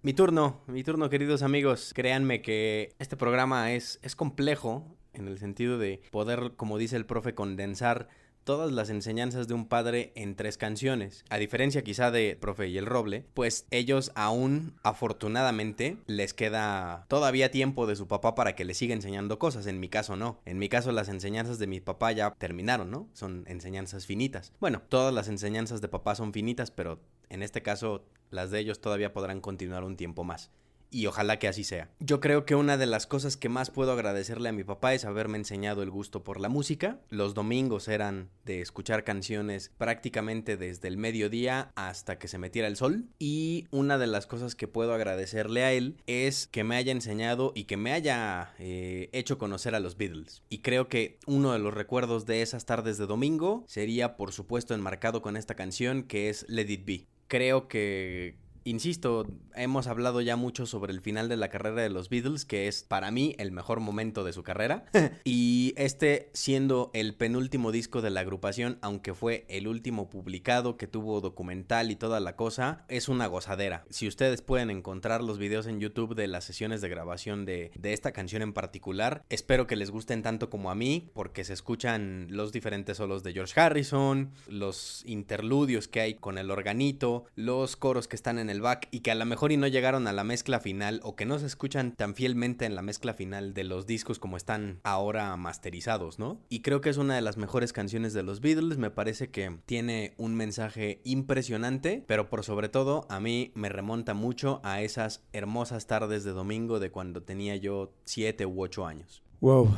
Mi 0.02 0.14
turno, 0.14 0.62
mi 0.66 0.82
turno, 0.82 1.10
queridos 1.10 1.42
amigos. 1.42 1.92
Créanme 1.94 2.40
que 2.40 2.94
este 2.98 3.18
programa 3.18 3.72
es, 3.72 3.98
es 4.02 4.16
complejo 4.16 4.96
en 5.12 5.28
el 5.28 5.38
sentido 5.38 5.76
de 5.76 6.00
poder, 6.10 6.52
como 6.56 6.78
dice 6.78 6.96
el 6.96 7.04
profe, 7.04 7.34
condensar 7.34 8.08
todas 8.50 8.72
las 8.72 8.90
enseñanzas 8.90 9.46
de 9.46 9.54
un 9.54 9.64
padre 9.64 10.10
en 10.16 10.34
tres 10.34 10.58
canciones. 10.58 11.24
A 11.30 11.38
diferencia 11.38 11.84
quizá 11.84 12.10
de 12.10 12.34
Profe 12.34 12.66
y 12.66 12.78
el 12.78 12.86
Roble, 12.86 13.24
pues 13.32 13.64
ellos 13.70 14.10
aún 14.16 14.74
afortunadamente 14.82 15.98
les 16.08 16.34
queda 16.34 17.06
todavía 17.06 17.52
tiempo 17.52 17.86
de 17.86 17.94
su 17.94 18.08
papá 18.08 18.34
para 18.34 18.56
que 18.56 18.64
les 18.64 18.76
siga 18.76 18.92
enseñando 18.92 19.38
cosas. 19.38 19.68
En 19.68 19.78
mi 19.78 19.88
caso 19.88 20.16
no. 20.16 20.40
En 20.46 20.58
mi 20.58 20.68
caso 20.68 20.90
las 20.90 21.08
enseñanzas 21.08 21.60
de 21.60 21.68
mi 21.68 21.78
papá 21.78 22.10
ya 22.10 22.32
terminaron, 22.38 22.90
¿no? 22.90 23.06
Son 23.12 23.44
enseñanzas 23.46 24.04
finitas. 24.04 24.52
Bueno, 24.58 24.82
todas 24.88 25.14
las 25.14 25.28
enseñanzas 25.28 25.80
de 25.80 25.86
papá 25.86 26.16
son 26.16 26.32
finitas, 26.32 26.72
pero 26.72 26.98
en 27.28 27.44
este 27.44 27.62
caso 27.62 28.04
las 28.30 28.50
de 28.50 28.58
ellos 28.58 28.80
todavía 28.80 29.12
podrán 29.12 29.40
continuar 29.40 29.84
un 29.84 29.96
tiempo 29.96 30.24
más 30.24 30.50
y 30.90 31.06
ojalá 31.06 31.38
que 31.38 31.48
así 31.48 31.64
sea. 31.64 31.90
Yo 32.00 32.20
creo 32.20 32.44
que 32.44 32.54
una 32.54 32.76
de 32.76 32.86
las 32.86 33.06
cosas 33.06 33.36
que 33.36 33.48
más 33.48 33.70
puedo 33.70 33.92
agradecerle 33.92 34.48
a 34.48 34.52
mi 34.52 34.64
papá 34.64 34.94
es 34.94 35.04
haberme 35.04 35.38
enseñado 35.38 35.82
el 35.82 35.90
gusto 35.90 36.24
por 36.24 36.40
la 36.40 36.48
música. 36.48 37.00
Los 37.08 37.34
domingos 37.34 37.88
eran 37.88 38.30
de 38.44 38.60
escuchar 38.60 39.04
canciones 39.04 39.72
prácticamente 39.78 40.56
desde 40.56 40.88
el 40.88 40.96
mediodía 40.96 41.72
hasta 41.76 42.18
que 42.18 42.28
se 42.28 42.38
metiera 42.38 42.68
el 42.68 42.76
sol. 42.76 43.06
Y 43.18 43.66
una 43.70 43.98
de 43.98 44.06
las 44.06 44.26
cosas 44.26 44.54
que 44.54 44.68
puedo 44.68 44.94
agradecerle 44.94 45.64
a 45.64 45.72
él 45.72 45.96
es 46.06 46.46
que 46.46 46.64
me 46.64 46.76
haya 46.76 46.92
enseñado 46.92 47.52
y 47.54 47.64
que 47.64 47.76
me 47.76 47.92
haya 47.92 48.54
eh, 48.58 49.08
hecho 49.12 49.38
conocer 49.38 49.74
a 49.74 49.80
los 49.80 49.96
Beatles. 49.96 50.42
Y 50.48 50.58
creo 50.58 50.88
que 50.88 51.18
uno 51.26 51.52
de 51.52 51.58
los 51.58 51.74
recuerdos 51.74 52.26
de 52.26 52.42
esas 52.42 52.66
tardes 52.66 52.98
de 52.98 53.06
domingo 53.06 53.64
sería 53.66 54.16
por 54.16 54.32
supuesto 54.32 54.74
enmarcado 54.74 55.22
con 55.22 55.36
esta 55.36 55.54
canción 55.54 56.02
que 56.02 56.28
es 56.28 56.44
Let 56.48 56.70
It 56.70 56.84
Be. 56.84 57.06
Creo 57.28 57.68
que 57.68 58.36
Insisto, 58.64 59.26
hemos 59.54 59.86
hablado 59.86 60.20
ya 60.20 60.36
mucho 60.36 60.66
sobre 60.66 60.92
el 60.92 61.00
final 61.00 61.28
de 61.28 61.36
la 61.36 61.48
carrera 61.48 61.82
de 61.82 61.90
los 61.90 62.08
Beatles, 62.08 62.44
que 62.44 62.68
es 62.68 62.82
para 62.82 63.10
mí 63.10 63.34
el 63.38 63.52
mejor 63.52 63.80
momento 63.80 64.24
de 64.24 64.32
su 64.32 64.42
carrera. 64.42 64.84
y 65.24 65.72
este 65.76 66.30
siendo 66.34 66.90
el 66.92 67.14
penúltimo 67.14 67.72
disco 67.72 68.02
de 68.02 68.10
la 68.10 68.20
agrupación, 68.20 68.78
aunque 68.82 69.14
fue 69.14 69.44
el 69.48 69.66
último 69.66 70.10
publicado 70.10 70.76
que 70.76 70.86
tuvo 70.86 71.20
documental 71.20 71.90
y 71.90 71.96
toda 71.96 72.20
la 72.20 72.36
cosa, 72.36 72.84
es 72.88 73.08
una 73.08 73.26
gozadera. 73.26 73.84
Si 73.90 74.06
ustedes 74.06 74.42
pueden 74.42 74.70
encontrar 74.70 75.22
los 75.22 75.38
videos 75.38 75.66
en 75.66 75.80
YouTube 75.80 76.14
de 76.14 76.28
las 76.28 76.44
sesiones 76.44 76.80
de 76.80 76.88
grabación 76.88 77.44
de, 77.44 77.70
de 77.74 77.92
esta 77.92 78.12
canción 78.12 78.42
en 78.42 78.52
particular, 78.52 79.24
espero 79.30 79.66
que 79.66 79.76
les 79.76 79.90
gusten 79.90 80.22
tanto 80.22 80.50
como 80.50 80.70
a 80.70 80.74
mí, 80.74 81.10
porque 81.14 81.44
se 81.44 81.54
escuchan 81.54 82.26
los 82.30 82.52
diferentes 82.52 82.98
solos 82.98 83.22
de 83.22 83.32
George 83.32 83.58
Harrison, 83.58 84.30
los 84.48 85.02
interludios 85.06 85.88
que 85.88 86.00
hay 86.00 86.14
con 86.14 86.38
el 86.38 86.50
organito, 86.50 87.24
los 87.34 87.76
coros 87.76 88.08
que 88.08 88.16
están 88.16 88.38
en 88.38 88.49
en 88.50 88.56
el 88.56 88.60
back 88.60 88.88
y 88.90 89.00
que 89.00 89.10
a 89.10 89.14
lo 89.14 89.24
mejor 89.24 89.52
y 89.52 89.56
no 89.56 89.66
llegaron 89.66 90.06
a 90.06 90.12
la 90.12 90.24
mezcla 90.24 90.60
final 90.60 91.00
o 91.02 91.14
que 91.14 91.24
no 91.24 91.38
se 91.38 91.46
escuchan 91.46 91.92
tan 91.92 92.14
fielmente 92.14 92.64
en 92.64 92.74
la 92.74 92.82
mezcla 92.82 93.14
final 93.14 93.54
de 93.54 93.64
los 93.64 93.86
discos 93.86 94.18
como 94.18 94.36
están 94.36 94.80
ahora 94.82 95.36
masterizados, 95.36 96.18
¿no? 96.18 96.40
Y 96.48 96.60
creo 96.60 96.80
que 96.80 96.90
es 96.90 96.96
una 96.96 97.14
de 97.14 97.20
las 97.20 97.36
mejores 97.36 97.72
canciones 97.72 98.12
de 98.12 98.22
los 98.22 98.40
Beatles, 98.40 98.78
me 98.78 98.90
parece 98.90 99.30
que 99.30 99.58
tiene 99.66 100.14
un 100.16 100.34
mensaje 100.34 101.00
impresionante, 101.04 102.04
pero 102.06 102.28
por 102.28 102.44
sobre 102.44 102.68
todo 102.68 103.06
a 103.08 103.20
mí 103.20 103.52
me 103.54 103.68
remonta 103.68 104.14
mucho 104.14 104.60
a 104.64 104.82
esas 104.82 105.22
hermosas 105.32 105.86
tardes 105.86 106.24
de 106.24 106.32
domingo 106.32 106.80
de 106.80 106.90
cuando 106.90 107.22
tenía 107.22 107.56
yo 107.56 107.92
7 108.04 108.46
u 108.46 108.62
8 108.62 108.86
años. 108.86 109.22
Wow. 109.40 109.70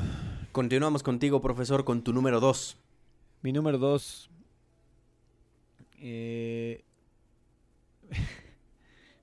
Continuamos 0.53 1.03
contigo, 1.03 1.41
profesor, 1.41 1.85
con 1.85 2.03
tu 2.03 2.13
número 2.13 2.41
2. 2.41 2.77
Mi 3.43 3.53
número 3.53 3.79
2. 3.79 4.31
Eh... 5.99 6.85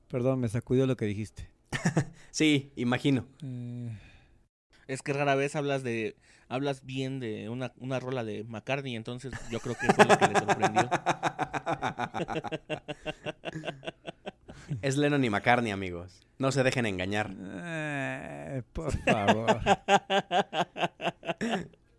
Perdón, 0.10 0.40
me 0.40 0.50
sacudió 0.50 0.88
lo 0.88 0.98
que 0.98 1.06
dijiste. 1.06 1.50
sí, 2.32 2.72
imagino. 2.76 3.26
Eh, 3.44 3.92
Es 4.88 5.02
que 5.02 5.14
rara 5.14 5.36
vez 5.36 5.56
hablas 5.56 5.84
de 5.84 6.16
hablas 6.48 6.84
bien 6.84 7.20
de 7.20 7.48
una, 7.50 7.74
una 7.78 8.00
rola 8.00 8.24
de 8.24 8.44
McCartney, 8.44 8.96
entonces 8.96 9.32
yo 9.52 9.60
creo 9.60 9.76
que 9.76 9.86
fue 9.94 10.06
lo 10.06 10.18
que 10.18 10.28
le 10.28 10.40
sorprendió. 10.40 10.90
es 14.82 14.98
Lennon 14.98 15.24
y 15.24 15.30
McCartney, 15.30 15.72
amigos. 15.72 16.26
No 16.40 16.52
se 16.52 16.64
dejen 16.64 16.86
engañar. 16.88 17.30
eh, 17.64 18.64
por 18.74 18.92
favor. 19.04 19.60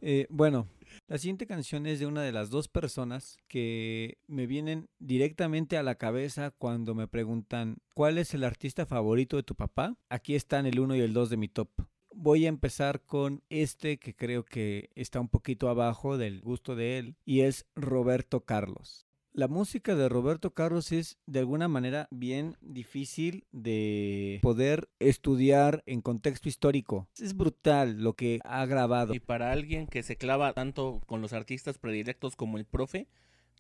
Eh, 0.03 0.27
bueno, 0.31 0.67
la 1.11 1.19
siguiente 1.19 1.49
canción 1.49 1.87
es 1.87 1.99
de 1.99 2.07
una 2.07 2.23
de 2.23 2.31
las 2.31 2.51
dos 2.51 2.69
personas 2.69 3.37
que 3.49 4.19
me 4.29 4.47
vienen 4.47 4.89
directamente 5.01 5.77
a 5.77 5.83
la 5.83 5.97
cabeza 5.97 6.53
cuando 6.53 6.95
me 6.95 7.09
preguntan 7.09 7.79
¿cuál 7.95 8.17
es 8.17 8.33
el 8.33 8.45
artista 8.45 8.87
favorito 8.87 9.37
de 9.37 9.43
tu 9.43 9.57
papá? 9.57 9.97
Aquí 10.09 10.37
están 10.37 10.67
el 10.67 10.79
1 10.79 10.95
y 10.95 11.01
el 11.01 11.13
2 11.13 11.31
de 11.31 11.37
mi 11.37 11.49
top. 11.49 11.69
Voy 12.15 12.47
a 12.47 12.49
empezar 12.49 13.03
con 13.03 13.43
este 13.49 13.99
que 13.99 14.15
creo 14.15 14.45
que 14.45 14.91
está 14.95 15.19
un 15.19 15.29
poquito 15.29 15.69
abajo 15.69 16.17
del 16.17 16.43
gusto 16.43 16.77
de 16.77 16.99
él 16.99 17.17
y 17.25 17.41
es 17.41 17.67
Roberto 17.75 18.45
Carlos. 18.45 19.10
La 19.33 19.47
música 19.47 19.95
de 19.95 20.09
Roberto 20.09 20.55
Carlos 20.55 20.91
es 20.91 21.17
de 21.27 21.39
alguna 21.39 21.69
manera 21.69 22.09
bien 22.11 22.57
difícil 22.61 23.45
de 23.53 24.41
poder 24.43 24.89
estudiar 24.99 25.85
en 25.87 26.01
contexto 26.01 26.49
histórico. 26.49 27.09
Es 27.17 27.37
brutal 27.37 28.03
lo 28.03 28.15
que 28.15 28.41
ha 28.43 28.67
grabado. 28.67 29.15
Y 29.15 29.21
para 29.21 29.53
alguien 29.53 29.87
que 29.87 30.03
se 30.03 30.17
clava 30.17 30.53
tanto 30.53 31.01
con 31.07 31.23
los 31.23 31.33
artistas 31.33 31.79
predilectos 31.79 32.35
como 32.35 32.59
el 32.59 32.65
profe, 32.65 33.07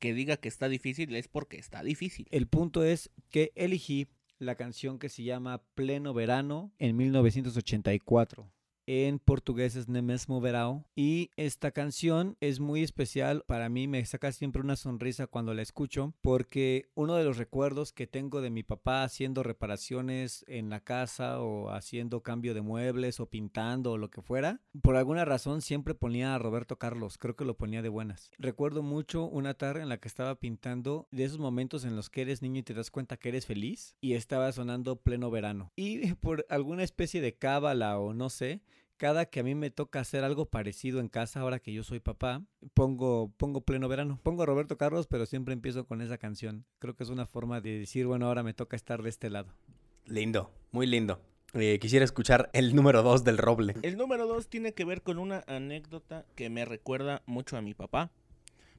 que 0.00 0.12
diga 0.12 0.38
que 0.38 0.48
está 0.48 0.68
difícil 0.68 1.14
es 1.14 1.28
porque 1.28 1.58
está 1.58 1.84
difícil. 1.84 2.26
El 2.32 2.48
punto 2.48 2.82
es 2.82 3.10
que 3.30 3.52
elegí 3.54 4.08
la 4.40 4.56
canción 4.56 4.98
que 4.98 5.08
se 5.08 5.22
llama 5.22 5.62
Pleno 5.76 6.12
Verano 6.14 6.72
en 6.80 6.96
1984. 6.96 8.50
En 8.92 9.20
portugués 9.20 9.76
es 9.76 9.88
Ne 9.88 10.02
Mesmo 10.02 10.40
Verão. 10.40 10.84
Y 10.96 11.30
esta 11.36 11.70
canción 11.70 12.36
es 12.40 12.58
muy 12.58 12.82
especial. 12.82 13.44
Para 13.46 13.68
mí 13.68 13.86
me 13.86 14.04
saca 14.04 14.32
siempre 14.32 14.62
una 14.62 14.74
sonrisa 14.74 15.28
cuando 15.28 15.54
la 15.54 15.62
escucho. 15.62 16.12
Porque 16.22 16.90
uno 16.96 17.14
de 17.14 17.22
los 17.22 17.36
recuerdos 17.36 17.92
que 17.92 18.08
tengo 18.08 18.40
de 18.40 18.50
mi 18.50 18.64
papá 18.64 19.04
haciendo 19.04 19.44
reparaciones 19.44 20.44
en 20.48 20.70
la 20.70 20.80
casa 20.80 21.40
o 21.40 21.70
haciendo 21.70 22.24
cambio 22.24 22.52
de 22.52 22.62
muebles 22.62 23.20
o 23.20 23.26
pintando 23.26 23.92
o 23.92 23.96
lo 23.96 24.10
que 24.10 24.22
fuera. 24.22 24.60
Por 24.82 24.96
alguna 24.96 25.24
razón 25.24 25.62
siempre 25.62 25.94
ponía 25.94 26.34
a 26.34 26.40
Roberto 26.40 26.76
Carlos. 26.76 27.16
Creo 27.16 27.36
que 27.36 27.44
lo 27.44 27.56
ponía 27.56 27.82
de 27.82 27.90
buenas. 27.90 28.32
Recuerdo 28.38 28.82
mucho 28.82 29.24
una 29.24 29.54
tarde 29.54 29.82
en 29.82 29.88
la 29.88 29.98
que 29.98 30.08
estaba 30.08 30.40
pintando 30.40 31.06
de 31.12 31.22
esos 31.22 31.38
momentos 31.38 31.84
en 31.84 31.94
los 31.94 32.10
que 32.10 32.22
eres 32.22 32.42
niño 32.42 32.58
y 32.58 32.64
te 32.64 32.74
das 32.74 32.90
cuenta 32.90 33.16
que 33.18 33.28
eres 33.28 33.46
feliz. 33.46 33.94
Y 34.00 34.14
estaba 34.14 34.50
sonando 34.50 34.96
pleno 34.96 35.30
verano. 35.30 35.70
Y 35.76 36.14
por 36.14 36.44
alguna 36.48 36.82
especie 36.82 37.20
de 37.20 37.36
cábala 37.36 37.96
o 37.96 38.14
no 38.14 38.30
sé 38.30 38.62
cada 39.00 39.24
que 39.24 39.40
a 39.40 39.42
mí 39.42 39.54
me 39.54 39.70
toca 39.70 39.98
hacer 39.98 40.24
algo 40.24 40.44
parecido 40.44 41.00
en 41.00 41.08
casa, 41.08 41.40
ahora 41.40 41.58
que 41.58 41.72
yo 41.72 41.82
soy 41.82 42.00
papá, 42.00 42.42
pongo, 42.74 43.32
pongo 43.38 43.62
pleno 43.62 43.88
verano. 43.88 44.20
Pongo 44.22 44.42
a 44.42 44.46
Roberto 44.46 44.76
Carlos, 44.76 45.06
pero 45.06 45.24
siempre 45.24 45.54
empiezo 45.54 45.86
con 45.86 46.02
esa 46.02 46.18
canción. 46.18 46.66
Creo 46.80 46.94
que 46.94 47.04
es 47.04 47.08
una 47.08 47.24
forma 47.24 47.62
de 47.62 47.78
decir, 47.78 48.06
bueno, 48.06 48.26
ahora 48.26 48.42
me 48.42 48.52
toca 48.52 48.76
estar 48.76 49.02
de 49.02 49.08
este 49.08 49.30
lado. 49.30 49.54
Lindo, 50.04 50.50
muy 50.70 50.86
lindo. 50.86 51.18
Eh, 51.54 51.78
quisiera 51.80 52.04
escuchar 52.04 52.50
el 52.52 52.76
número 52.76 53.02
2 53.02 53.24
del 53.24 53.38
roble. 53.38 53.74
El 53.80 53.96
número 53.96 54.26
dos 54.26 54.48
tiene 54.48 54.74
que 54.74 54.84
ver 54.84 55.00
con 55.00 55.18
una 55.18 55.44
anécdota 55.46 56.26
que 56.34 56.50
me 56.50 56.66
recuerda 56.66 57.22
mucho 57.24 57.56
a 57.56 57.62
mi 57.62 57.72
papá, 57.72 58.10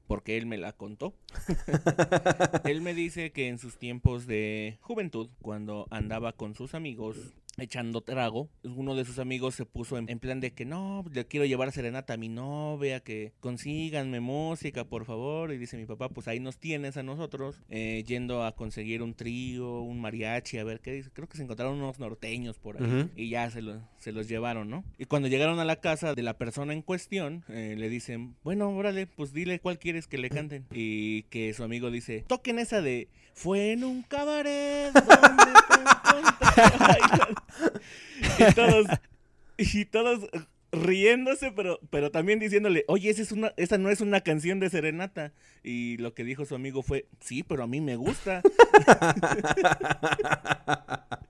porque 0.05 0.37
él 0.37 0.45
me 0.45 0.59
la 0.59 0.73
contó. 0.73 1.15
él 2.65 2.81
me 2.81 2.93
dice 2.93 3.31
que 3.31 3.47
en 3.47 3.57
sus 3.57 3.79
tiempos 3.79 4.27
de 4.27 4.77
juventud, 4.81 5.31
cuando 5.41 5.87
andaba 5.89 6.33
con 6.33 6.53
sus 6.53 6.75
amigos 6.75 7.17
echando 7.58 8.01
trago, 8.01 8.50
uno 8.63 8.96
de 8.96 9.05
sus 9.05 9.20
amigos 9.20 9.55
se 9.55 9.65
puso 9.65 9.98
en, 9.98 10.10
en 10.10 10.20
plan 10.20 10.39
de 10.39 10.51
que 10.53 10.65
no, 10.65 11.03
le 11.13 11.25
quiero 11.25 11.46
llevar 11.46 11.72
serenata 11.72 12.13
a 12.13 12.17
mi 12.17 12.29
novia, 12.29 13.01
que 13.01 13.34
consíganme 13.39 14.20
música, 14.20 14.84
por 14.86 15.05
favor. 15.05 15.51
Y 15.51 15.58
dice 15.58 15.77
mi 15.77 15.86
papá, 15.86 16.10
pues 16.10 16.27
ahí 16.27 16.39
nos 16.39 16.58
tienes 16.58 16.98
a 16.98 17.03
nosotros, 17.03 17.62
eh, 17.70 18.03
yendo 18.08 18.43
a 18.46 18.53
conseguir 18.55 19.01
un 19.03 19.13
trío, 19.13 19.81
un 19.81 20.00
mariachi, 20.01 20.58
a 20.58 20.63
ver 20.63 20.79
qué 20.79 20.91
dice. 20.93 21.10
Creo 21.13 21.27
que 21.27 21.38
se 21.38 21.43
encontraron 21.43 21.75
unos 21.77 22.00
norteños 22.00 22.58
por 22.58 22.77
ahí 22.81 23.10
y 23.15 23.29
ya 23.29 23.50
se, 23.51 23.62
lo- 23.62 23.81
se 24.00 24.12
los 24.12 24.27
llevaron, 24.27 24.70
¿no? 24.70 24.84
Y 24.98 25.05
cuando 25.05 25.27
llegaron 25.27 25.60
a 25.60 25.65
la 25.65 25.75
casa 25.75 26.15
de 26.15 26.24
la 26.24 26.38
persona 26.38 26.74
en 26.74 26.81
cuestión, 26.81 27.43
eh, 27.50 27.75
le 27.77 27.89
dicen, 27.89 28.36
bueno, 28.43 28.70
órale, 28.70 29.08
pues 29.08 29.34
dile 29.34 29.60
cuál 29.60 29.77
quieres 29.77 30.08
que 30.08 30.17
le 30.17 30.29
canten. 30.29 30.65
Y 30.74 31.24
que 31.24 31.53
su 31.53 31.63
amigo 31.63 31.91
dice, 31.91 32.24
toquen 32.27 32.60
esa 32.60 32.81
de, 32.81 33.08
fue 33.34 33.72
en 33.74 33.84
un 33.84 34.01
cabaret 34.03 34.91
donde 34.93 35.43
te 35.67 35.79
encontré 36.20 36.77
bailando". 36.79 37.41
Y 38.39 38.53
todos, 38.53 38.88
y 39.58 39.86
todos 39.86 40.30
riéndose, 40.72 41.51
pero, 41.51 41.80
pero 41.89 42.12
también 42.12 42.39
diciéndole, 42.39 42.86
oye, 42.88 43.10
esa, 43.10 43.77
no 43.77 43.89
es 43.89 44.01
una 44.01 44.22
canción 44.22 44.60
de 44.60 44.70
serenata. 44.70 45.34
Y 45.63 45.98
lo 45.98 46.13
que 46.13 46.24
dijo 46.24 46.46
su 46.46 46.56
amigo 46.56 46.82
fue, 46.82 47.08
sí, 47.20 47.44
pero 47.44 47.63
a 47.63 47.68
mí 47.68 47.82
me 47.82 47.96
gusta. 47.96 48.41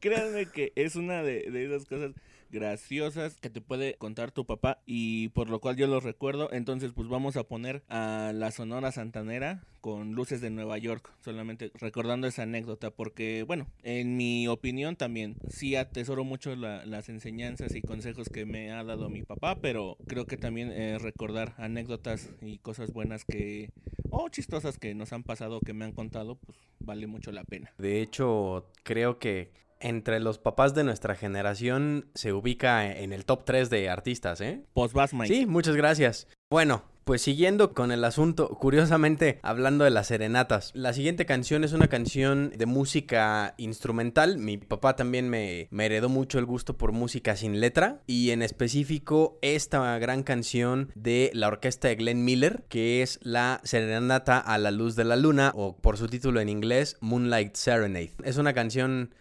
Créanme 0.00 0.46
que 0.46 0.72
es 0.76 0.96
una 0.96 1.22
de 1.22 1.64
esas 1.64 1.86
cosas 1.86 2.12
graciosas 2.50 3.36
que 3.40 3.50
te 3.50 3.60
puede 3.60 3.94
contar 3.94 4.30
tu 4.32 4.44
papá 4.46 4.80
y 4.86 5.28
por 5.30 5.48
lo 5.50 5.60
cual 5.60 5.76
yo 5.76 5.86
lo 5.86 6.00
recuerdo. 6.00 6.52
Entonces, 6.52 6.92
pues 6.94 7.08
vamos 7.08 7.36
a 7.36 7.44
poner 7.44 7.82
a 7.88 8.32
la 8.34 8.50
Sonora 8.50 8.92
Santanera 8.92 9.64
con 9.80 10.12
luces 10.12 10.40
de 10.40 10.50
Nueva 10.50 10.76
York, 10.78 11.12
solamente 11.24 11.70
recordando 11.74 12.26
esa 12.26 12.42
anécdota, 12.42 12.90
porque, 12.90 13.44
bueno, 13.46 13.68
en 13.84 14.16
mi 14.16 14.48
opinión 14.48 14.96
también 14.96 15.36
sí 15.48 15.76
atesoro 15.76 16.24
mucho 16.24 16.56
la- 16.56 16.84
las 16.84 17.08
enseñanzas 17.08 17.74
y 17.74 17.82
consejos 17.82 18.28
que 18.28 18.44
me 18.44 18.72
ha 18.72 18.82
dado 18.82 19.08
mi 19.08 19.22
papá, 19.22 19.60
pero 19.60 19.96
creo 20.06 20.26
que 20.26 20.36
también 20.36 20.72
eh, 20.72 20.98
recordar 20.98 21.54
anécdotas 21.58 22.30
y 22.42 22.58
cosas 22.58 22.92
buenas 22.92 23.24
que, 23.24 23.70
o 24.10 24.28
chistosas 24.28 24.78
que 24.78 24.94
nos 24.94 25.12
han 25.12 25.22
pasado, 25.22 25.60
que 25.60 25.72
me 25.72 25.84
han 25.84 25.92
contado, 25.92 26.36
pues 26.36 26.58
vale 26.80 27.06
mucho 27.06 27.30
la 27.30 27.44
pena. 27.44 27.72
De 27.78 28.02
hecho, 28.02 28.66
creo 28.82 29.18
que 29.18 29.52
entre 29.80 30.20
los 30.20 30.38
papás 30.38 30.74
de 30.74 30.84
nuestra 30.84 31.14
generación 31.14 32.08
se 32.14 32.32
ubica 32.32 32.96
en 32.96 33.12
el 33.12 33.24
top 33.24 33.44
3 33.44 33.70
de 33.70 33.88
artistas, 33.90 34.40
¿eh? 34.40 34.62
Pues 34.74 34.92
vas, 34.92 35.14
Mike. 35.14 35.34
Sí, 35.34 35.46
muchas 35.46 35.76
gracias. 35.76 36.26
Bueno, 36.50 36.84
pues 37.08 37.22
siguiendo 37.22 37.72
con 37.72 37.90
el 37.90 38.04
asunto, 38.04 38.50
curiosamente 38.50 39.38
hablando 39.42 39.84
de 39.84 39.90
las 39.90 40.08
serenatas, 40.08 40.72
la 40.74 40.92
siguiente 40.92 41.24
canción 41.24 41.64
es 41.64 41.72
una 41.72 41.88
canción 41.88 42.52
de 42.54 42.66
música 42.66 43.54
instrumental. 43.56 44.36
Mi 44.36 44.58
papá 44.58 44.94
también 44.94 45.30
me, 45.30 45.68
me 45.70 45.86
heredó 45.86 46.10
mucho 46.10 46.38
el 46.38 46.44
gusto 46.44 46.76
por 46.76 46.92
música 46.92 47.34
sin 47.34 47.60
letra 47.60 48.02
y 48.06 48.28
en 48.32 48.42
específico 48.42 49.38
esta 49.40 49.98
gran 49.98 50.22
canción 50.22 50.92
de 50.96 51.30
la 51.32 51.48
orquesta 51.48 51.88
de 51.88 51.96
Glenn 51.96 52.26
Miller, 52.26 52.64
que 52.68 53.00
es 53.00 53.18
la 53.22 53.62
Serenata 53.64 54.38
a 54.38 54.58
la 54.58 54.70
luz 54.70 54.94
de 54.94 55.04
la 55.04 55.16
luna 55.16 55.52
o 55.54 55.78
por 55.78 55.96
su 55.96 56.08
título 56.08 56.40
en 56.40 56.50
inglés 56.50 56.98
Moonlight 57.00 57.54
Serenade. 57.54 58.12
Es 58.22 58.36
una 58.36 58.52
canción 58.52 59.14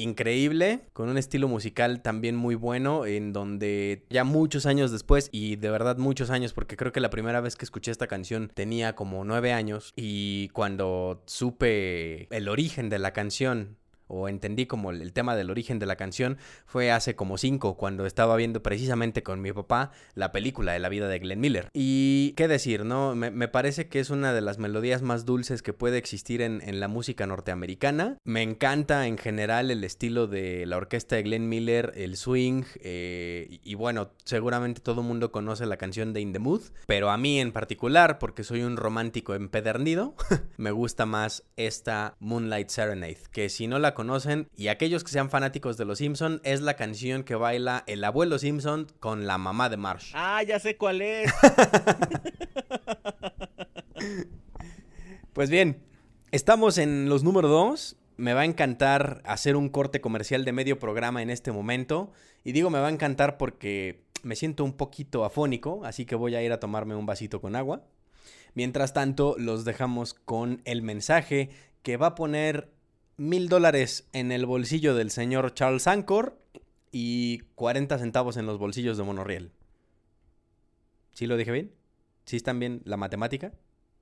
increíble, 0.00 0.80
con 0.92 1.08
un 1.08 1.18
estilo 1.18 1.48
musical 1.48 2.02
también 2.02 2.36
muy 2.36 2.54
bueno, 2.54 3.06
en 3.06 3.32
donde 3.32 4.04
ya 4.10 4.24
muchos 4.24 4.66
años 4.66 4.90
después, 4.90 5.28
y 5.32 5.56
de 5.56 5.70
verdad 5.70 5.98
muchos 5.98 6.30
años, 6.30 6.52
porque 6.52 6.76
creo 6.76 6.92
que 6.92 7.00
la 7.00 7.10
primera 7.10 7.40
vez 7.40 7.56
que 7.56 7.64
escuché 7.64 7.90
esta 7.90 8.06
canción 8.06 8.50
tenía 8.54 8.94
como 8.94 9.24
nueve 9.24 9.52
años, 9.52 9.92
y 9.96 10.48
cuando 10.48 11.22
supe 11.26 12.26
el 12.34 12.48
origen 12.48 12.88
de 12.88 12.98
la 12.98 13.12
canción, 13.12 13.76
o 14.10 14.28
entendí 14.28 14.66
como 14.66 14.90
el, 14.90 15.12
tema 15.12 15.36
del 15.36 15.50
origen 15.50 15.78
de 15.78 15.86
la 15.86 15.96
canción 15.96 16.38
fue 16.66 16.90
hace 16.90 17.16
como 17.16 17.38
cinco, 17.38 17.76
cuando 17.76 18.06
estaba 18.06 18.36
viendo 18.36 18.62
precisamente 18.62 19.22
con 19.22 19.40
mi 19.40 19.52
papá 19.52 19.92
la 20.14 20.32
película 20.32 20.72
de 20.72 20.78
la 20.78 20.88
vida 20.88 21.08
de 21.08 21.18
Glenn 21.18 21.40
Miller. 21.40 21.68
Y 21.72 22.32
qué 22.36 22.48
decir, 22.48 22.84
¿no? 22.84 23.14
Me, 23.14 23.30
me 23.30 23.48
parece 23.48 23.88
que 23.88 24.00
es 24.00 24.10
una 24.10 24.32
de 24.32 24.40
las 24.40 24.58
melodías 24.58 25.02
más 25.02 25.24
dulces 25.24 25.62
que 25.62 25.72
puede 25.72 25.98
existir 25.98 26.42
en, 26.42 26.60
en 26.62 26.80
la 26.80 26.88
música 26.88 27.26
norteamericana. 27.26 28.18
Me 28.24 28.42
encanta 28.42 29.06
en 29.06 29.18
general 29.18 29.70
el 29.70 29.84
estilo 29.84 30.26
de 30.26 30.66
la 30.66 30.76
orquesta 30.76 31.16
de 31.16 31.22
Glenn 31.22 31.48
Miller, 31.48 31.92
el 31.94 32.16
swing, 32.16 32.64
eh, 32.82 33.46
y, 33.48 33.60
y 33.64 33.74
bueno, 33.74 34.10
seguramente 34.24 34.80
todo 34.80 35.00
el 35.00 35.06
mundo 35.06 35.32
conoce 35.32 35.66
la 35.66 35.76
canción 35.76 36.12
de 36.12 36.20
In 36.20 36.32
the 36.32 36.38
Mood, 36.38 36.62
pero 36.86 37.10
a 37.10 37.16
mí 37.16 37.40
en 37.40 37.52
particular, 37.52 38.18
porque 38.18 38.44
soy 38.44 38.62
un 38.62 38.76
romántico 38.76 39.34
empedernido, 39.34 40.14
me 40.56 40.70
gusta 40.70 41.06
más 41.06 41.44
esta 41.56 42.16
Moonlight 42.20 42.68
Serenade, 42.68 43.18
que 43.32 43.48
si 43.48 43.66
no 43.66 43.78
la 43.78 43.94
conocen, 44.00 44.48
y 44.56 44.68
aquellos 44.68 45.04
que 45.04 45.10
sean 45.10 45.28
fanáticos 45.28 45.76
de 45.76 45.84
Los 45.84 45.98
Simpson, 45.98 46.40
es 46.42 46.62
la 46.62 46.74
canción 46.74 47.22
que 47.22 47.34
baila 47.34 47.84
el 47.86 48.02
abuelo 48.02 48.38
Simpson 48.38 48.86
con 48.98 49.26
la 49.26 49.36
mamá 49.36 49.68
de 49.68 49.76
Marsh. 49.76 50.12
Ah, 50.14 50.42
ya 50.42 50.58
sé 50.58 50.78
cuál 50.78 51.02
es. 51.02 51.30
Pues 55.32 55.48
bien, 55.48 55.80
estamos 56.32 56.76
en 56.76 57.08
los 57.08 57.22
número 57.22 57.46
2. 57.46 57.96
Me 58.16 58.34
va 58.34 58.40
a 58.40 58.44
encantar 58.44 59.22
hacer 59.24 59.54
un 59.54 59.68
corte 59.68 60.00
comercial 60.00 60.44
de 60.44 60.52
medio 60.52 60.78
programa 60.80 61.22
en 61.22 61.30
este 61.30 61.52
momento. 61.52 62.10
Y 62.42 62.50
digo 62.50 62.68
me 62.68 62.80
va 62.80 62.88
a 62.88 62.90
encantar 62.90 63.38
porque 63.38 64.02
me 64.24 64.34
siento 64.34 64.64
un 64.64 64.72
poquito 64.72 65.24
afónico, 65.24 65.82
así 65.84 66.04
que 66.04 66.16
voy 66.16 66.34
a 66.34 66.42
ir 66.42 66.52
a 66.52 66.58
tomarme 66.58 66.96
un 66.96 67.06
vasito 67.06 67.40
con 67.40 67.54
agua. 67.54 67.84
Mientras 68.54 68.92
tanto, 68.92 69.36
los 69.38 69.64
dejamos 69.64 70.14
con 70.14 70.62
el 70.64 70.82
mensaje 70.82 71.50
que 71.82 71.96
va 71.96 72.08
a 72.08 72.14
poner 72.16 72.72
mil 73.20 73.50
dólares 73.50 74.08
en 74.14 74.32
el 74.32 74.46
bolsillo 74.46 74.94
del 74.94 75.10
señor 75.10 75.52
Charles 75.52 75.86
Ancor 75.86 76.38
y 76.90 77.40
40 77.54 77.98
centavos 77.98 78.38
en 78.38 78.46
los 78.46 78.56
bolsillos 78.56 78.96
de 78.96 79.02
Monorriel. 79.04 79.52
¿Sí 81.12 81.26
lo 81.26 81.36
dije 81.36 81.52
bien? 81.52 81.70
¿Sí 82.24 82.36
están 82.36 82.58
bien 82.58 82.80
la 82.86 82.96
matemática? 82.96 83.52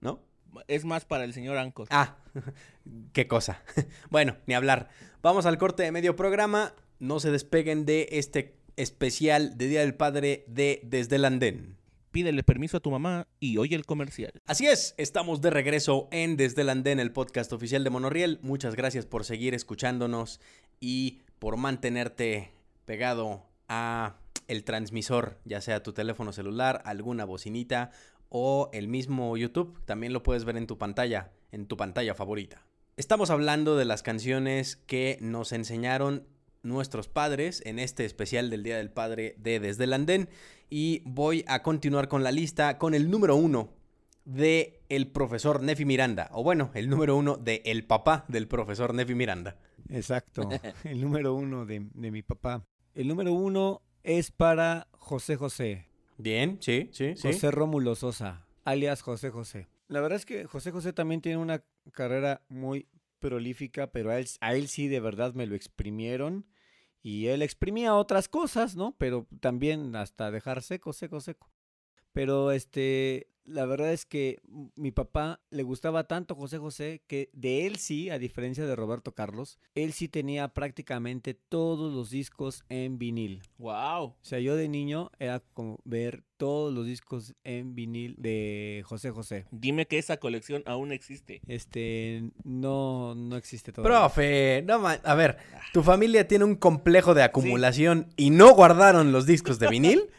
¿No? 0.01 0.23
Es 0.69 0.85
más 0.85 1.05
para 1.05 1.25
el 1.25 1.35
señor 1.35 1.59
Ancor. 1.59 1.89
Ah, 1.91 2.19
qué 3.13 3.27
cosa. 3.27 3.61
Bueno, 4.09 4.37
ni 4.47 4.55
hablar. 4.55 4.89
Vamos 5.21 5.47
al 5.47 5.59
corte 5.59 5.83
de 5.83 5.91
medio 5.91 6.15
programa. 6.15 6.77
No 7.01 7.19
se 7.19 7.33
despeguen 7.33 7.87
de 7.87 8.07
este 8.13 8.55
especial 8.77 9.59
de 9.59 9.67
Día 9.67 9.81
del 9.81 9.97
Padre 9.97 10.45
de 10.47 10.81
Desde 10.85 11.17
el 11.17 11.25
Andén. 11.25 11.78
Pídele 12.11 12.43
permiso 12.43 12.79
a 12.79 12.81
tu 12.81 12.91
mamá 12.91 13.27
y 13.39 13.59
oye 13.59 13.77
el 13.77 13.85
comercial. 13.85 14.33
Así 14.47 14.67
es, 14.67 14.95
estamos 14.97 15.41
de 15.41 15.51
regreso 15.51 16.09
en 16.11 16.37
Desde 16.37 16.63
el 16.63 16.71
Andén, 16.71 17.01
el 17.01 17.13
podcast 17.13 17.53
oficial 17.53 17.85
de 17.85 17.91
Monorriel. 17.91 18.39
Muchas 18.43 18.75
gracias 18.75 19.07
por 19.07 19.25
seguir 19.25 19.55
escuchándonos 19.55 20.41
y 20.81 21.21
por 21.39 21.57
mantenerte 21.57 22.53
pegado 22.85 23.45
a 23.69 24.17
el 24.47 24.65
transmisor, 24.65 25.39
ya 25.45 25.61
sea 25.61 25.83
tu 25.83 25.93
teléfono 25.93 26.33
celular, 26.33 26.83
alguna 26.87 27.25
bocinita 27.25 27.91
o 28.31 28.71
el 28.73 28.89
mismo 28.89 29.37
YouTube. 29.37 29.79
También 29.85 30.13
lo 30.13 30.23
puedes 30.23 30.45
ver 30.45 30.57
en 30.57 30.67
tu 30.67 30.79
pantalla, 30.79 31.33
en 31.53 31.67
tu 31.67 31.77
pantalla 31.77 32.15
favorita. 32.15 32.65
Estamos 32.97 33.31
hablando 33.31 33.77
de 33.77 33.85
las 33.85 34.03
canciones 34.03 34.77
que 34.77 35.19
nos 35.21 35.53
enseñaron 35.53 36.27
nuestros 36.63 37.09
padres 37.09 37.63
en 37.65 37.79
este 37.79 38.05
especial 38.05 38.51
del 38.51 38.63
Día 38.63 38.77
del 38.77 38.91
Padre 38.91 39.35
de 39.39 39.61
Desde 39.61 39.85
el 39.85 39.93
Andén 39.93 40.29
y 40.71 41.03
voy 41.05 41.45
a 41.49 41.63
continuar 41.63 42.09
con 42.09 42.23
la 42.23 42.33
lista 42.33 42.79
con 42.79 42.95
el 42.95 43.11
número 43.11 43.37
uno 43.37 43.71
de 44.25 44.81
el 44.89 45.11
profesor 45.11 45.63
Nefi 45.63 45.85
Miranda, 45.85 46.29
o 46.33 46.43
bueno, 46.43 46.71
el 46.75 46.91
número 46.91 47.17
uno 47.17 47.37
de 47.37 47.63
el 47.65 47.85
papá 47.85 48.27
del 48.29 48.47
profesor 48.47 48.93
Nefi 48.93 49.15
Miranda. 49.15 49.57
Exacto, 49.89 50.49
el 50.85 51.01
número 51.01 51.35
uno 51.35 51.65
de, 51.65 51.87
de 51.95 52.11
mi 52.11 52.23
papá. 52.23 52.65
El 52.95 53.09
número 53.09 53.33
uno 53.33 53.81
es 54.03 54.31
para 54.31 54.89
José 54.93 55.37
José, 55.37 55.89
Bien, 56.19 56.59
sí, 56.61 56.91
sí, 56.93 57.15
sí. 57.15 57.29
José 57.29 57.53
Rómulo 57.53 57.95
Sosa, 57.95 58.45
alias 58.65 59.03
José 59.03 59.31
José. 59.31 59.69
La 59.87 60.01
verdad 60.01 60.17
es 60.17 60.27
que 60.27 60.47
José 60.47 60.73
José 60.73 60.93
también 60.93 61.21
tiene 61.21 61.39
una 61.39 61.63
carrera 61.93 62.43
muy 62.49 62.89
prolífica, 63.19 63.91
pero 63.93 64.11
a 64.11 64.19
él, 64.19 64.27
a 64.41 64.55
él 64.55 64.69
sí 64.69 64.89
de 64.89 65.01
verdad 65.01 65.35
me 65.35 65.47
lo 65.47 65.55
exprimieron. 65.55 66.47
Y 67.03 67.27
él 67.27 67.43
exprimía 67.43 67.95
otras 67.95 68.29
cosas, 68.29 68.77
¿no? 68.77 68.97
Pero 68.99 69.27
también 69.41 69.95
hasta 69.97 70.31
dejar 70.31 70.63
seco, 70.63 70.93
seco, 70.93 71.21
seco. 71.21 71.51
Pero 72.13 72.51
este, 72.51 73.31
la 73.49 73.65
verdad 73.67 73.93
es 73.93 74.05
que 74.07 74.39
mi 74.77 74.91
papá 74.91 75.41
le 75.51 75.63
gustaba 75.63 76.05
tanto 76.05 76.35
José 76.35 76.59
José 76.59 77.03
que 77.07 77.31
de 77.33 77.67
él 77.67 77.77
sí, 77.77 78.11
a 78.11 78.19
diferencia 78.19 78.67
de 78.67 78.77
Roberto 78.77 79.13
Carlos, 79.13 79.59
él 79.75 79.93
sí 79.93 80.09
tenía 80.09 80.49
prácticamente 80.49 81.35
todos 81.35 81.93
los 81.93 82.11
discos 82.11 82.65
en 82.69 82.99
vinil. 82.99 83.43
Wow. 83.59 84.05
O 84.05 84.17
sea, 84.23 84.39
yo 84.39 84.55
de 84.57 84.69
niño 84.69 85.11
era 85.19 85.41
como 85.55 85.79
ver 85.85 86.23
todos 86.37 86.73
los 86.73 86.87
discos 86.87 87.35
en 87.43 87.75
vinil 87.75 88.15
de 88.19 88.83
José 88.87 89.11
José. 89.11 89.47
Dime 89.51 89.87
que 89.87 89.99
esa 89.99 90.19
colección 90.19 90.63
aún 90.67 90.93
existe. 90.93 91.41
Este, 91.49 92.31
no, 92.45 93.15
no 93.17 93.37
existe 93.37 93.73
todavía. 93.73 93.99
Profe, 94.01 94.63
no 94.67 94.79
ma- 94.79 95.01
a 95.03 95.15
ver, 95.15 95.39
tu 95.73 95.83
familia 95.83 96.29
tiene 96.29 96.45
un 96.45 96.55
complejo 96.55 97.15
de 97.15 97.23
acumulación 97.25 98.07
y 98.17 98.31
no 98.31 98.55
guardaron 98.55 99.11
los 99.13 99.27
discos 99.27 99.59
de 99.59 99.69
vinil. 99.69 100.03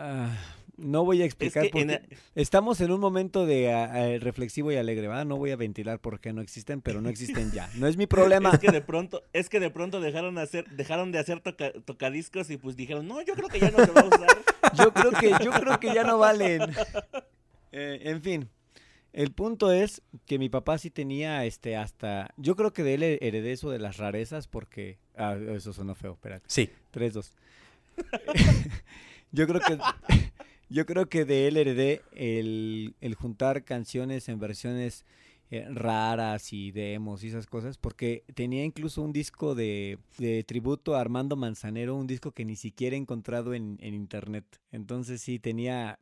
Ah, 0.00 0.30
no 0.78 1.04
voy 1.04 1.20
a 1.20 1.24
Es 1.24 1.28
explicar 1.32 1.64
que 1.64 1.70
porque 1.70 1.92
en- 1.92 2.08
estamos 2.34 2.80
en 2.80 2.90
un 2.92 3.00
momento 3.00 3.44
de 3.46 3.72
ah, 3.72 3.90
ah, 3.92 4.18
reflexivo 4.20 4.72
y 4.72 4.76
alegre, 4.76 5.08
¿verdad? 5.08 5.26
No 5.26 5.36
voy 5.36 5.50
a 5.50 5.56
ventilar 5.56 5.98
por 6.00 6.20
qué 6.20 6.32
no 6.32 6.40
existen, 6.40 6.80
pero 6.80 7.00
no 7.02 7.08
existen 7.08 7.52
ya. 7.52 7.68
No 7.74 7.86
es 7.86 7.96
mi 7.96 8.06
problema. 8.16 8.50
Es 8.52 8.58
que 8.60 8.70
de 8.70 8.80
pronto, 8.80 9.22
es 9.32 9.48
que 9.48 9.60
de 9.60 9.70
pronto 9.70 10.00
dejaron 10.00 10.36
de 10.36 10.42
hacer, 10.42 10.64
dejaron 10.70 11.12
de 11.12 11.18
hacer 11.18 11.40
toca- 11.40 11.72
tocadiscos 11.84 12.48
y 12.50 12.56
pues 12.56 12.76
dijeron, 12.76 13.06
no, 13.06 13.20
yo 13.22 13.34
creo 13.34 13.48
que 13.48 13.60
ya 13.60 13.70
no 13.70 13.84
se 13.84 13.90
va 13.92 14.00
a 14.00 14.06
usar. 14.06 14.28
Yo 14.76 14.92
creo 14.92 15.10
que, 15.12 15.30
yo 15.44 15.50
creo 15.50 15.80
que 15.80 15.94
ya 15.94 16.04
no 16.04 16.18
valen. 16.18 16.60
Eh, 17.72 18.00
en 18.04 18.22
fin, 18.22 18.48
el 19.12 19.30
punto 19.32 19.72
es 19.72 20.00
que 20.26 20.38
mi 20.38 20.48
papá 20.48 20.78
sí 20.78 20.88
tenía 20.90 21.44
este 21.44 21.76
hasta. 21.76 22.32
Yo 22.38 22.56
creo 22.56 22.72
que 22.72 22.82
de 22.82 22.94
él 22.94 23.02
heredé 23.02 23.52
eso 23.52 23.68
de 23.70 23.78
las 23.78 23.98
rarezas 23.98 24.48
porque. 24.48 24.98
Ah, 25.16 25.36
eso 25.54 25.74
sonó 25.74 25.94
feo, 25.94 26.12
espérate. 26.14 26.44
Sí. 26.48 26.70
3, 26.92 27.12
2. 27.12 27.32
yo 29.32 29.46
creo 29.46 29.60
que. 29.60 29.78
Yo 30.70 30.84
creo 30.84 31.08
que 31.08 31.24
de 31.24 31.48
heredé 31.48 32.02
el, 32.12 32.94
el 33.00 33.14
juntar 33.14 33.64
canciones 33.64 34.28
en 34.28 34.38
versiones 34.38 35.04
eh, 35.50 35.66
raras 35.70 36.52
y 36.52 36.72
demos 36.72 37.24
y 37.24 37.28
esas 37.28 37.46
cosas, 37.46 37.78
porque 37.78 38.22
tenía 38.34 38.64
incluso 38.64 39.00
un 39.00 39.14
disco 39.14 39.54
de, 39.54 39.98
de 40.18 40.44
tributo 40.44 40.94
a 40.94 41.00
Armando 41.00 41.36
Manzanero, 41.36 41.96
un 41.96 42.06
disco 42.06 42.32
que 42.32 42.44
ni 42.44 42.54
siquiera 42.54 42.96
he 42.96 42.98
encontrado 42.98 43.54
en, 43.54 43.78
en 43.80 43.94
internet. 43.94 44.44
Entonces 44.72 45.22
sí 45.22 45.38
tenía 45.38 45.98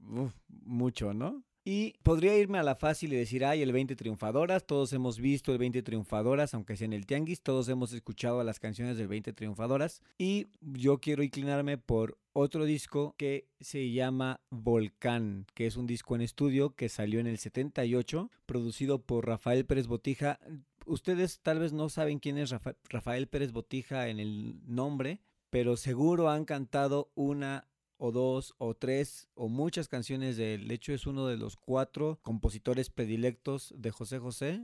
mucho, 0.65 1.15
¿no? 1.15 1.45
Y 1.69 1.95
podría 2.05 2.39
irme 2.39 2.59
a 2.59 2.63
la 2.63 2.77
fácil 2.77 3.13
y 3.13 3.17
decir, 3.17 3.45
ay, 3.45 3.61
el 3.61 3.73
20 3.73 3.97
triunfadoras, 3.97 4.65
todos 4.67 4.93
hemos 4.93 5.19
visto 5.19 5.51
el 5.51 5.59
20 5.59 5.83
triunfadoras, 5.83 6.55
aunque 6.55 6.77
sea 6.77 6.85
en 6.85 6.93
el 6.93 7.07
Tianguis, 7.07 7.43
todos 7.43 7.69
hemos 7.69 7.93
escuchado 7.93 8.45
las 8.45 8.61
canciones 8.61 8.97
del 8.97 9.09
20 9.09 9.33
triunfadoras. 9.33 10.01
Y 10.17 10.47
yo 10.61 10.99
quiero 10.99 11.25
inclinarme 11.25 11.77
por 11.77 12.19
otro 12.33 12.67
disco 12.67 13.17
que 13.19 13.49
se 13.59 13.91
llama 13.91 14.41
Volcán, 14.51 15.47
que 15.55 15.67
es 15.67 15.77
un 15.77 15.89
disco 15.89 16.15
en 16.15 16.21
estudio 16.21 16.77
que 16.77 16.89
salió 16.89 17.19
en 17.19 17.27
el 17.27 17.39
78, 17.39 18.31
producido 18.47 19.03
por 19.03 19.27
Rafael 19.27 19.67
Pérez 19.67 19.89
Botija. 19.89 20.39
Ustedes 20.87 21.41
tal 21.41 21.59
vez 21.59 21.73
no 21.73 21.89
saben 21.89 22.21
quién 22.21 22.39
es 22.39 22.51
Rafa- 22.51 22.77
Rafael 22.91 23.27
Pérez 23.27 23.51
Botija 23.51 24.09
en 24.09 24.21
el 24.21 24.61
nombre, 24.73 25.19
pero 25.51 25.77
seguro 25.77 26.31
han 26.31 26.45
cantado 26.45 27.11
una 27.17 27.67
o 27.99 28.13
dos 28.13 28.55
o 28.59 28.75
tres 28.75 29.29
o 29.35 29.49
muchas 29.49 29.89
canciones 29.89 30.37
de 30.37 30.55
él. 30.55 30.69
De 30.69 30.75
hecho, 30.75 30.93
es 30.93 31.07
uno 31.07 31.27
de 31.27 31.37
los 31.37 31.57
cuatro 31.57 32.19
compositores 32.23 32.91
predilectos 32.91 33.75
de 33.77 33.91
José 33.91 34.19
José. 34.19 34.63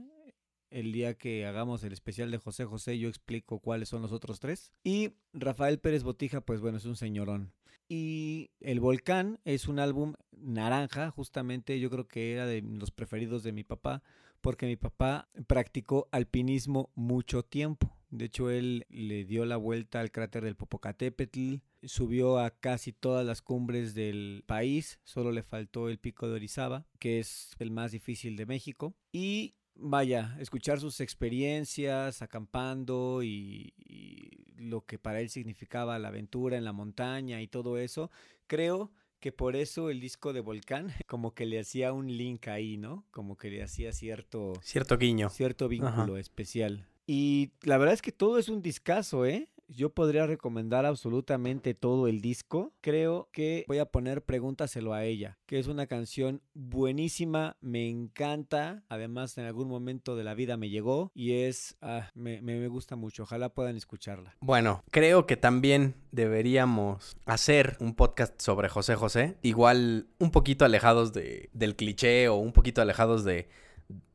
El 0.69 0.91
día 0.91 1.13
que 1.13 1.45
hagamos 1.45 1.83
el 1.83 1.93
especial 1.93 2.31
de 2.31 2.39
José 2.39 2.65
José, 2.65 2.97
yo 2.97 3.07
explico 3.07 3.59
cuáles 3.59 3.89
son 3.89 4.01
los 4.01 4.11
otros 4.11 4.39
tres. 4.39 4.71
Y 4.83 5.11
Rafael 5.33 5.79
Pérez 5.79 6.03
Botija, 6.03 6.41
pues 6.41 6.61
bueno, 6.61 6.77
es 6.77 6.85
un 6.85 6.95
señorón. 6.95 7.53
Y 7.87 8.49
El 8.59 8.79
Volcán 8.79 9.39
es 9.45 9.67
un 9.67 9.77
álbum 9.77 10.13
naranja, 10.31 11.11
justamente 11.11 11.79
yo 11.79 11.89
creo 11.89 12.07
que 12.07 12.33
era 12.33 12.45
de 12.45 12.61
los 12.61 12.91
preferidos 12.91 13.43
de 13.43 13.51
mi 13.51 13.63
papá, 13.63 14.01
porque 14.41 14.65
mi 14.65 14.75
papá 14.75 15.29
practicó 15.47 16.07
alpinismo 16.11 16.89
mucho 16.95 17.43
tiempo. 17.43 17.95
De 18.13 18.25
hecho, 18.25 18.51
él 18.51 18.85
le 18.89 19.25
dio 19.25 19.43
la 19.43 19.57
vuelta 19.57 19.99
al 19.99 20.11
cráter 20.11 20.43
del 20.43 20.55
Popocatépetl, 20.55 21.55
subió 21.81 22.37
a 22.37 22.51
casi 22.51 22.93
todas 22.93 23.25
las 23.25 23.41
cumbres 23.41 23.95
del 23.95 24.43
país, 24.45 24.99
solo 25.03 25.31
le 25.31 25.41
faltó 25.41 25.89
el 25.89 25.97
pico 25.97 26.27
de 26.27 26.35
Orizaba, 26.35 26.85
que 26.99 27.17
es 27.17 27.55
el 27.57 27.71
más 27.71 27.91
difícil 27.91 28.35
de 28.35 28.45
México. 28.45 28.93
Y 29.11 29.55
vaya, 29.73 30.37
escuchar 30.39 30.79
sus 30.79 30.99
experiencias 31.01 32.21
acampando 32.21 33.23
y, 33.23 33.73
y 33.77 34.45
lo 34.57 34.85
que 34.85 34.99
para 34.99 35.19
él 35.19 35.31
significaba 35.31 35.97
la 35.97 36.09
aventura 36.09 36.55
en 36.55 36.65
la 36.65 36.71
montaña 36.71 37.41
y 37.41 37.47
todo 37.47 37.79
eso, 37.79 38.11
creo 38.45 38.91
que 39.19 39.31
por 39.31 39.55
eso 39.55 39.89
el 39.89 39.99
disco 39.99 40.33
de 40.33 40.41
Volcán 40.41 40.93
como 41.07 41.33
que 41.33 41.47
le 41.47 41.59
hacía 41.59 41.93
un 41.93 42.15
link 42.15 42.47
ahí, 42.47 42.77
¿no? 42.77 43.07
Como 43.09 43.37
que 43.37 43.49
le 43.49 43.63
hacía 43.63 43.91
cierto 43.91 44.53
Cierto 44.61 44.99
guiño. 44.99 45.29
cierto 45.29 45.65
Ajá. 45.65 45.69
vínculo 45.69 46.17
especial. 46.17 46.87
Y 47.05 47.51
la 47.61 47.77
verdad 47.77 47.93
es 47.93 48.01
que 48.01 48.11
todo 48.11 48.37
es 48.37 48.49
un 48.49 48.61
discazo, 48.61 49.25
¿eh? 49.25 49.49
Yo 49.67 49.89
podría 49.89 50.27
recomendar 50.27 50.85
absolutamente 50.85 51.73
todo 51.73 52.07
el 52.07 52.21
disco. 52.21 52.73
Creo 52.81 53.29
que 53.31 53.65
voy 53.67 53.79
a 53.79 53.85
poner 53.85 54.21
Pregúntaselo 54.21 54.93
a 54.93 55.03
ella, 55.05 55.39
que 55.45 55.57
es 55.57 55.67
una 55.67 55.87
canción 55.87 56.41
buenísima, 56.53 57.57
me 57.61 57.89
encanta. 57.89 58.83
Además, 58.89 59.37
en 59.37 59.45
algún 59.45 59.67
momento 59.67 60.15
de 60.15 60.23
la 60.23 60.35
vida 60.35 60.57
me 60.57 60.69
llegó 60.69 61.11
y 61.15 61.33
es. 61.33 61.75
Ah, 61.81 62.11
me, 62.13 62.41
me, 62.41 62.67
gusta 62.67 62.95
mucho. 62.95 63.23
Ojalá 63.23 63.49
puedan 63.49 63.75
escucharla. 63.75 64.35
Bueno, 64.41 64.83
creo 64.91 65.25
que 65.25 65.37
también 65.37 65.95
deberíamos 66.11 67.17
hacer 67.25 67.77
un 67.79 67.95
podcast 67.95 68.39
sobre 68.41 68.69
José 68.69 68.95
José. 68.95 69.37
Igual 69.41 70.07
un 70.19 70.31
poquito 70.31 70.65
alejados 70.65 71.13
de, 71.13 71.49
del 71.53 71.75
cliché 71.75 72.27
o 72.27 72.35
un 72.35 72.53
poquito 72.53 72.81
alejados 72.81 73.23
de 73.23 73.47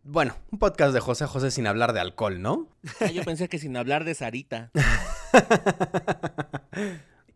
bueno, 0.08 0.34
un 0.50 0.58
podcast 0.58 0.94
de 0.94 1.00
José 1.00 1.26
José 1.26 1.50
sin 1.50 1.66
hablar 1.66 1.92
de 1.92 2.00
alcohol, 2.00 2.40
¿no? 2.40 2.68
Ah, 3.00 3.10
yo 3.10 3.22
pensé 3.24 3.48
que 3.48 3.58
sin 3.58 3.76
hablar 3.76 4.04
de 4.04 4.14
Sarita. 4.14 4.70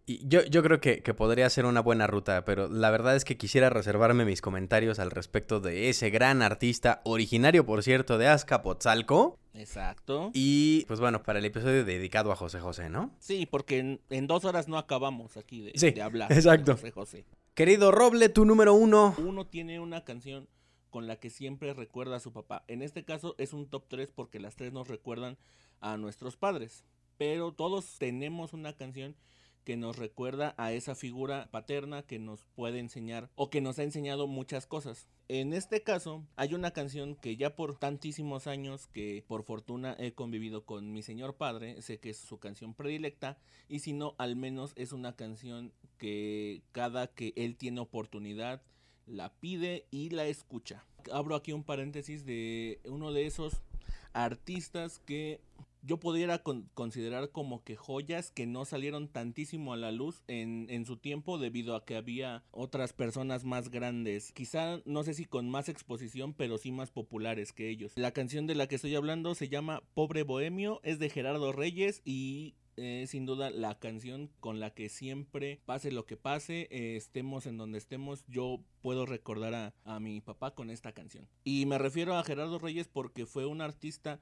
y 0.07 0.27
yo, 0.27 0.43
yo 0.45 0.63
creo 0.63 0.81
que, 0.81 1.03
que, 1.03 1.13
podría 1.13 1.51
ser 1.51 1.67
una 1.67 1.81
buena 1.83 2.07
ruta, 2.07 2.47
pero 2.47 2.69
la 2.69 2.91
verdad 2.91 3.15
es 3.15 3.27
que 3.27 3.37
quisiera 3.37 3.69
reservarme 3.69 4.25
mis 4.25 4.41
comentarios 4.41 4.99
al 5.01 5.11
respecto 5.11 5.61
de 5.61 5.91
ese 5.91 6.09
gran 6.09 6.41
artista, 6.41 7.03
originario, 7.05 7.67
por 7.67 7.83
cierto, 7.83 8.17
de 8.17 8.29
Azcapotzalco. 8.29 9.39
Exacto. 9.53 10.31
Y 10.33 10.87
pues 10.87 10.99
bueno, 10.99 11.23
para 11.23 11.41
el 11.41 11.45
episodio 11.45 11.85
dedicado 11.85 12.33
a 12.33 12.37
José 12.37 12.59
José, 12.59 12.89
¿no? 12.89 13.15
Sí, 13.19 13.45
porque 13.45 13.81
en, 13.81 14.01
en 14.09 14.27
dos 14.27 14.47
horas 14.47 14.67
no 14.69 14.79
acabamos 14.79 15.37
aquí 15.37 15.61
de, 15.61 15.73
sí, 15.75 15.91
de 15.91 16.01
hablar 16.01 16.33
exacto. 16.33 16.73
de 16.73 16.79
José 16.79 16.91
José. 16.91 17.27
Querido 17.53 17.93
Roble, 17.93 18.31
tu 18.31 18.47
número 18.47 18.73
uno. 18.73 19.15
Uno 19.19 19.47
tiene 19.47 19.79
una 19.79 20.05
canción 20.05 20.49
con 20.93 21.07
la 21.09 21.17
que 21.17 21.31
siempre 21.31 21.73
recuerda 21.73 22.17
a 22.17 22.21
su 22.21 22.33
papá. 22.33 22.65
En 22.69 22.83
este 22.83 23.03
caso 23.03 23.35
es 23.39 23.55
un 23.55 23.67
top 23.67 23.87
3 23.89 24.13
porque 24.15 24.39
las 24.39 24.57
tres 24.57 24.73
nos 24.73 24.87
recuerdan 24.87 25.39
a 25.81 25.97
nuestros 25.97 26.37
padres. 26.37 26.85
Pero 27.17 27.53
todos 27.53 27.99
tenemos 27.99 28.53
una 28.53 28.75
canción 28.75 29.17
que 29.65 29.77
nos 29.77 29.97
recuerda 29.97 30.55
a 30.59 30.73
esa 30.73 30.95
figura 30.95 31.49
paterna 31.51 32.03
que 32.03 32.19
nos 32.19 32.45
puede 32.55 32.79
enseñar 32.79 33.31
o 33.37 33.49
que 33.49 33.61
nos 33.61 33.79
ha 33.79 33.85
enseñado 33.85 34.27
muchas 34.27 34.67
cosas. 34.67 35.09
En 35.29 35.55
este 35.55 35.83
caso 35.83 36.27
hay 36.37 36.53
una 36.53 36.73
canción 36.73 37.15
que 37.15 37.37
ya 37.37 37.57
por 37.57 37.79
tantísimos 37.79 38.47
años 38.47 38.87
que 38.89 39.25
por 39.27 39.45
fortuna 39.45 39.97
he 39.99 40.13
convivido 40.13 40.67
con 40.67 40.93
mi 40.93 41.03
señor 41.03 41.37
padre, 41.37 41.81
sé 41.81 42.01
que 42.01 42.11
es 42.11 42.19
su 42.19 42.39
canción 42.39 42.75
predilecta 42.75 43.39
y 43.69 43.79
si 43.79 43.95
no 43.95 44.15
al 44.19 44.37
menos 44.37 44.73
es 44.77 44.93
una 44.93 45.17
canción 45.17 45.73
que 45.97 46.63
cada 46.73 47.07
que 47.07 47.33
él 47.37 47.57
tiene 47.57 47.81
oportunidad 47.81 48.63
la 49.07 49.33
pide 49.33 49.87
y 49.91 50.11
la 50.11 50.27
escucha. 50.27 50.85
Abro 51.13 51.35
aquí 51.35 51.53
un 51.53 51.65
paréntesis 51.65 52.25
de 52.25 52.81
uno 52.85 53.13
de 53.13 53.27
esos 53.27 53.63
artistas 54.13 55.01
que 55.01 55.41
yo 55.85 55.99
pudiera 55.99 56.39
con 56.39 56.69
considerar 56.75 57.31
como 57.31 57.65
que 57.65 57.77
joyas 57.77 58.31
que 58.31 58.47
no 58.47 58.65
salieron 58.65 59.09
tantísimo 59.09 59.73
a 59.73 59.77
la 59.77 59.91
luz 59.91 60.23
en, 60.29 60.67
en, 60.71 60.87
su 60.87 60.97
tiempo 60.97 61.39
debido 61.39 61.75
a 61.75 61.85
que 61.85 61.97
había 61.97 62.45
otras 62.53 62.93
personas 62.93 63.45
más 63.45 63.69
grandes. 63.69 64.33
Quizá 64.33 64.81
no 64.85 65.03
sé 65.03 65.15
si 65.15 65.25
con 65.25 65.51
más 65.51 65.69
exposición, 65.69 66.35
pero 66.35 66.57
sí 66.59 66.71
más 66.71 66.93
populares 66.93 67.53
que 67.53 67.69
ellos. 67.69 67.93
La 67.97 68.13
canción 68.13 68.47
de 68.47 68.55
la 68.55 68.69
que 68.69 68.77
estoy 68.77 68.95
hablando 68.95 69.35
se 69.35 69.49
llama 69.49 69.83
Pobre 69.95 70.23
Bohemio, 70.23 70.81
es 70.85 71.01
de 71.01 71.11
Gerardo 71.11 71.53
Reyes 71.53 72.01
y 72.05 72.55
eh, 72.77 73.05
sin 73.09 73.27
duda 73.27 73.51
la 73.51 73.79
canción 73.79 74.31
con 74.41 74.61
la 74.61 74.75
que 74.75 74.89
siempre, 74.89 75.61
pase 75.65 75.93
lo 75.93 76.07
que 76.07 76.17
pase, 76.17 76.69
eh, 76.71 76.97
estemos 76.97 77.47
en 77.47 77.57
donde 77.57 77.79
estemos, 77.79 78.25
yo 78.29 78.61
puedo 78.81 79.07
recordar 79.07 79.55
a, 79.55 79.75
a, 79.85 80.01
mi 80.01 80.21
papá 80.21 80.55
con 80.55 80.71
esta 80.71 80.93
canción. 80.93 81.29
Y 81.45 81.67
me 81.67 81.79
refiero 81.79 82.17
a 82.17 82.25
Gerardo 82.25 82.59
Reyes 82.59 82.89
porque 82.89 83.27
fue 83.27 83.47
un 83.47 83.61
artista 83.61 84.21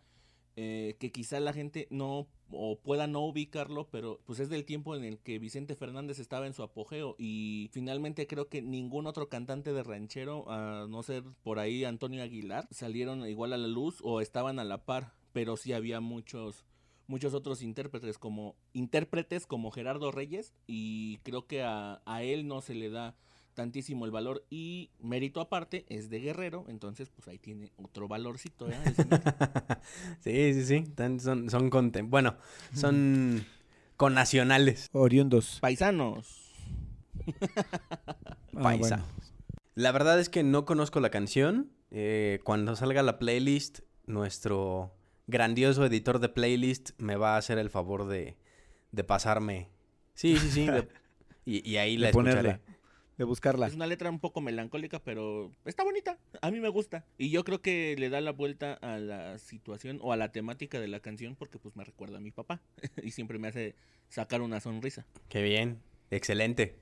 eh, 0.57 0.97
que 0.99 1.13
quizá 1.13 1.39
la 1.39 1.53
gente 1.53 1.87
no 1.91 2.27
o 2.51 2.79
pueda 2.81 3.07
no 3.07 3.21
ubicarlo, 3.21 3.89
pero 3.89 4.21
pues 4.27 4.41
es 4.41 4.51
del 4.51 4.65
tiempo 4.65 4.97
en 4.97 5.05
el 5.05 5.19
que 5.21 5.39
Vicente 5.39 5.77
Fernández 5.77 6.19
estaba 6.19 6.47
en 6.47 6.53
su 6.53 6.65
apogeo 6.65 7.15
y 7.19 7.71
finalmente 7.73 8.27
creo 8.27 8.49
que 8.49 8.61
ningún 8.61 9.07
otro 9.07 9.29
cantante 9.29 9.73
de 9.73 9.85
ranchero, 9.85 10.51
a 10.51 10.87
no 10.89 11.03
ser 11.05 11.23
por 11.45 11.61
ahí 11.61 11.85
Antonio 11.85 12.23
Aguilar, 12.23 12.67
salieron 12.73 13.27
igual 13.27 13.53
a 13.53 13.57
la 13.57 13.69
luz 13.69 14.01
o 14.03 14.21
estaban 14.21 14.59
a 14.59 14.65
la 14.65 14.85
par, 14.85 15.15
pero 15.33 15.57
sí 15.57 15.73
había 15.73 16.01
muchos 16.01 16.67
muchos 17.11 17.35
otros 17.35 17.61
intérpretes 17.61 18.19
como 18.19 18.55
intérpretes 18.73 19.45
como 19.47 19.73
Gerardo 19.73 20.13
Reyes 20.13 20.55
y 20.69 21.19
creo 21.25 21.47
que 21.47 21.63
a, 21.63 22.01
a, 22.07 22.23
él 22.23 22.47
no 22.47 22.61
se 22.61 22.75
le 22.75 22.89
da 22.89 23.17
tantísimo 23.55 24.05
el 24.05 24.13
valor 24.13 24.47
y 24.49 24.91
mérito 25.01 25.41
aparte 25.41 25.85
es 25.89 26.09
de 26.09 26.21
Guerrero, 26.21 26.65
entonces 26.69 27.11
pues 27.11 27.27
ahí 27.27 27.39
tiene 27.39 27.73
otro 27.77 28.07
valorcito. 28.07 28.71
¿eh? 28.71 28.79
sí, 30.21 30.55
sí, 30.55 30.65
sí, 30.65 30.85
son, 31.19 31.51
son 31.51 31.69
contem 31.69 32.09
bueno, 32.09 32.37
son 32.75 33.45
con 33.97 34.15
nacionales. 34.15 34.89
Oriundos. 34.93 35.59
Paisanos. 35.61 36.53
Paisa. 37.27 37.67
Ah, 38.63 38.77
bueno. 38.77 39.05
La 39.75 39.93
verdad 39.93 40.21
es 40.21 40.29
que 40.29 40.43
no 40.43 40.65
conozco 40.65 41.01
la 41.01 41.11
canción. 41.11 41.71
Eh, 41.91 42.41
cuando 42.45 42.77
salga 42.77 43.03
la 43.03 43.19
playlist, 43.19 43.81
nuestro 44.07 44.93
grandioso 45.31 45.85
editor 45.87 46.19
de 46.19 46.29
playlist 46.29 46.91
me 46.99 47.17
va 47.17 47.35
a 47.35 47.39
hacer 47.39 47.59
el 47.59 47.71
favor 47.71 48.07
de, 48.07 48.37
de 48.93 49.05
pasarme. 49.05 49.69
Sí, 50.15 50.37
sí, 50.37 50.51
sí. 50.51 50.67
De, 50.67 50.89
y, 51.45 51.69
y, 51.69 51.77
ahí 51.77 51.97
de 51.97 52.03
la 52.03 52.09
escucharé. 52.11 52.37
Ponerla, 52.37 52.61
de 53.17 53.25
buscarla. 53.25 53.67
Es 53.67 53.75
una 53.75 53.87
letra 53.87 54.11
un 54.11 54.19
poco 54.19 54.41
melancólica, 54.41 54.99
pero 54.99 55.53
está 55.65 55.85
bonita. 55.85 56.19
A 56.43 56.51
mí 56.51 56.61
me 56.61 56.69
gusta. 56.69 57.05
Y 57.19 57.31
yo 57.31 57.45
creo 57.45 57.63
que 57.63 57.95
le 57.99 58.09
da 58.09 58.21
la 58.21 58.33
vuelta 58.33 58.75
a 58.75 58.99
la 58.99 59.39
situación 59.39 59.99
o 60.03 60.13
a 60.13 60.17
la 60.17 60.33
temática 60.33 60.81
de 60.81 60.89
la 60.89 61.01
canción 61.01 61.37
porque 61.37 61.59
pues 61.59 61.77
me 61.77 61.85
recuerda 61.85 62.19
a 62.19 62.21
mi 62.21 62.31
papá. 62.31 62.61
y 63.03 63.11
siempre 63.13 63.39
me 63.39 63.49
hace 63.49 63.75
sacar 64.09 64.43
una 64.43 64.61
sonrisa. 64.61 65.07
Qué 65.29 65.43
bien. 65.43 65.81
Excelente. 66.11 66.77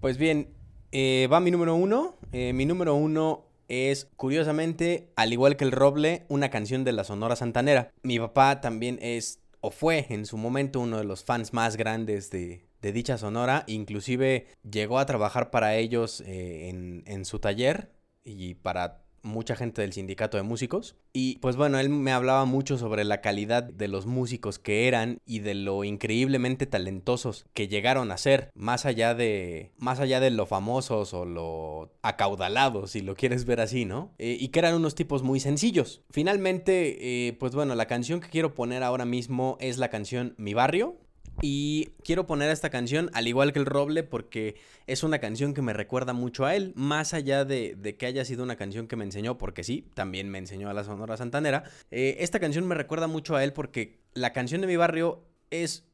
Pues 0.00 0.18
bien, 0.18 0.48
eh, 0.92 1.28
va 1.32 1.40
mi 1.40 1.50
número 1.50 1.74
uno. 1.74 2.16
Eh, 2.32 2.52
mi 2.52 2.66
número 2.66 2.94
uno 2.94 3.46
es, 3.68 4.08
curiosamente, 4.16 5.12
al 5.16 5.32
igual 5.32 5.56
que 5.56 5.64
el 5.64 5.72
roble, 5.72 6.24
una 6.28 6.50
canción 6.50 6.84
de 6.84 6.92
la 6.92 7.04
Sonora 7.04 7.36
Santanera. 7.36 7.92
Mi 8.02 8.18
papá 8.18 8.60
también 8.60 8.98
es, 9.00 9.40
o 9.60 9.70
fue 9.70 10.06
en 10.08 10.26
su 10.26 10.36
momento, 10.36 10.80
uno 10.80 10.98
de 10.98 11.04
los 11.04 11.24
fans 11.24 11.52
más 11.52 11.76
grandes 11.76 12.30
de, 12.30 12.66
de 12.80 12.92
dicha 12.92 13.18
Sonora. 13.18 13.64
Inclusive 13.66 14.46
llegó 14.68 14.98
a 14.98 15.06
trabajar 15.06 15.50
para 15.50 15.76
ellos 15.76 16.22
eh, 16.22 16.68
en, 16.70 17.04
en 17.06 17.24
su 17.24 17.38
taller 17.38 17.92
y 18.24 18.54
para 18.54 19.04
mucha 19.22 19.56
gente 19.56 19.82
del 19.82 19.92
sindicato 19.92 20.36
de 20.36 20.42
músicos. 20.42 20.96
Y 21.12 21.38
pues 21.38 21.56
bueno, 21.56 21.78
él 21.78 21.88
me 21.88 22.12
hablaba 22.12 22.44
mucho 22.44 22.78
sobre 22.78 23.04
la 23.04 23.20
calidad 23.20 23.62
de 23.62 23.88
los 23.88 24.06
músicos 24.06 24.58
que 24.58 24.88
eran 24.88 25.18
y 25.26 25.40
de 25.40 25.54
lo 25.54 25.84
increíblemente 25.84 26.66
talentosos 26.66 27.46
que 27.54 27.68
llegaron 27.68 28.10
a 28.10 28.18
ser, 28.18 28.50
más 28.54 28.86
allá 28.86 29.14
de 29.14 29.72
más 29.78 30.00
allá 30.00 30.20
de 30.20 30.30
lo 30.30 30.46
famosos 30.46 31.14
o 31.14 31.24
lo 31.24 31.92
acaudalados, 32.02 32.92
si 32.92 33.00
lo 33.00 33.14
quieres 33.14 33.44
ver 33.44 33.60
así, 33.60 33.84
¿no? 33.84 34.12
Eh, 34.18 34.36
y 34.38 34.48
que 34.48 34.58
eran 34.58 34.74
unos 34.74 34.94
tipos 34.94 35.22
muy 35.22 35.40
sencillos. 35.40 36.02
Finalmente, 36.10 37.28
eh, 37.28 37.32
pues 37.34 37.54
bueno, 37.54 37.74
la 37.74 37.86
canción 37.86 38.20
que 38.20 38.28
quiero 38.28 38.54
poner 38.54 38.82
ahora 38.82 39.04
mismo 39.04 39.56
es 39.60 39.78
la 39.78 39.88
canción 39.88 40.34
Mi 40.36 40.54
Barrio, 40.54 40.96
y 41.40 41.90
quiero 42.04 42.26
poner 42.26 42.50
esta 42.50 42.70
canción, 42.70 43.10
al 43.14 43.28
igual 43.28 43.52
que 43.52 43.58
el 43.58 43.66
Roble, 43.66 44.02
porque 44.02 44.56
es 44.86 45.02
una 45.02 45.18
canción 45.18 45.54
que 45.54 45.62
me 45.62 45.72
recuerda 45.72 46.12
mucho 46.12 46.44
a 46.44 46.54
él, 46.54 46.72
más 46.74 47.14
allá 47.14 47.44
de, 47.44 47.74
de 47.76 47.96
que 47.96 48.06
haya 48.06 48.24
sido 48.24 48.42
una 48.42 48.56
canción 48.56 48.88
que 48.88 48.96
me 48.96 49.04
enseñó, 49.04 49.38
porque 49.38 49.64
sí, 49.64 49.86
también 49.94 50.28
me 50.30 50.38
enseñó 50.38 50.68
a 50.68 50.74
la 50.74 50.84
Sonora 50.84 51.16
Santanera. 51.16 51.64
Eh, 51.90 52.16
esta 52.20 52.40
canción 52.40 52.66
me 52.66 52.74
recuerda 52.74 53.06
mucho 53.06 53.36
a 53.36 53.44
él 53.44 53.52
porque 53.52 54.00
la 54.14 54.32
canción 54.32 54.60
de 54.60 54.66
mi 54.66 54.76
barrio 54.76 55.24
es 55.50 55.87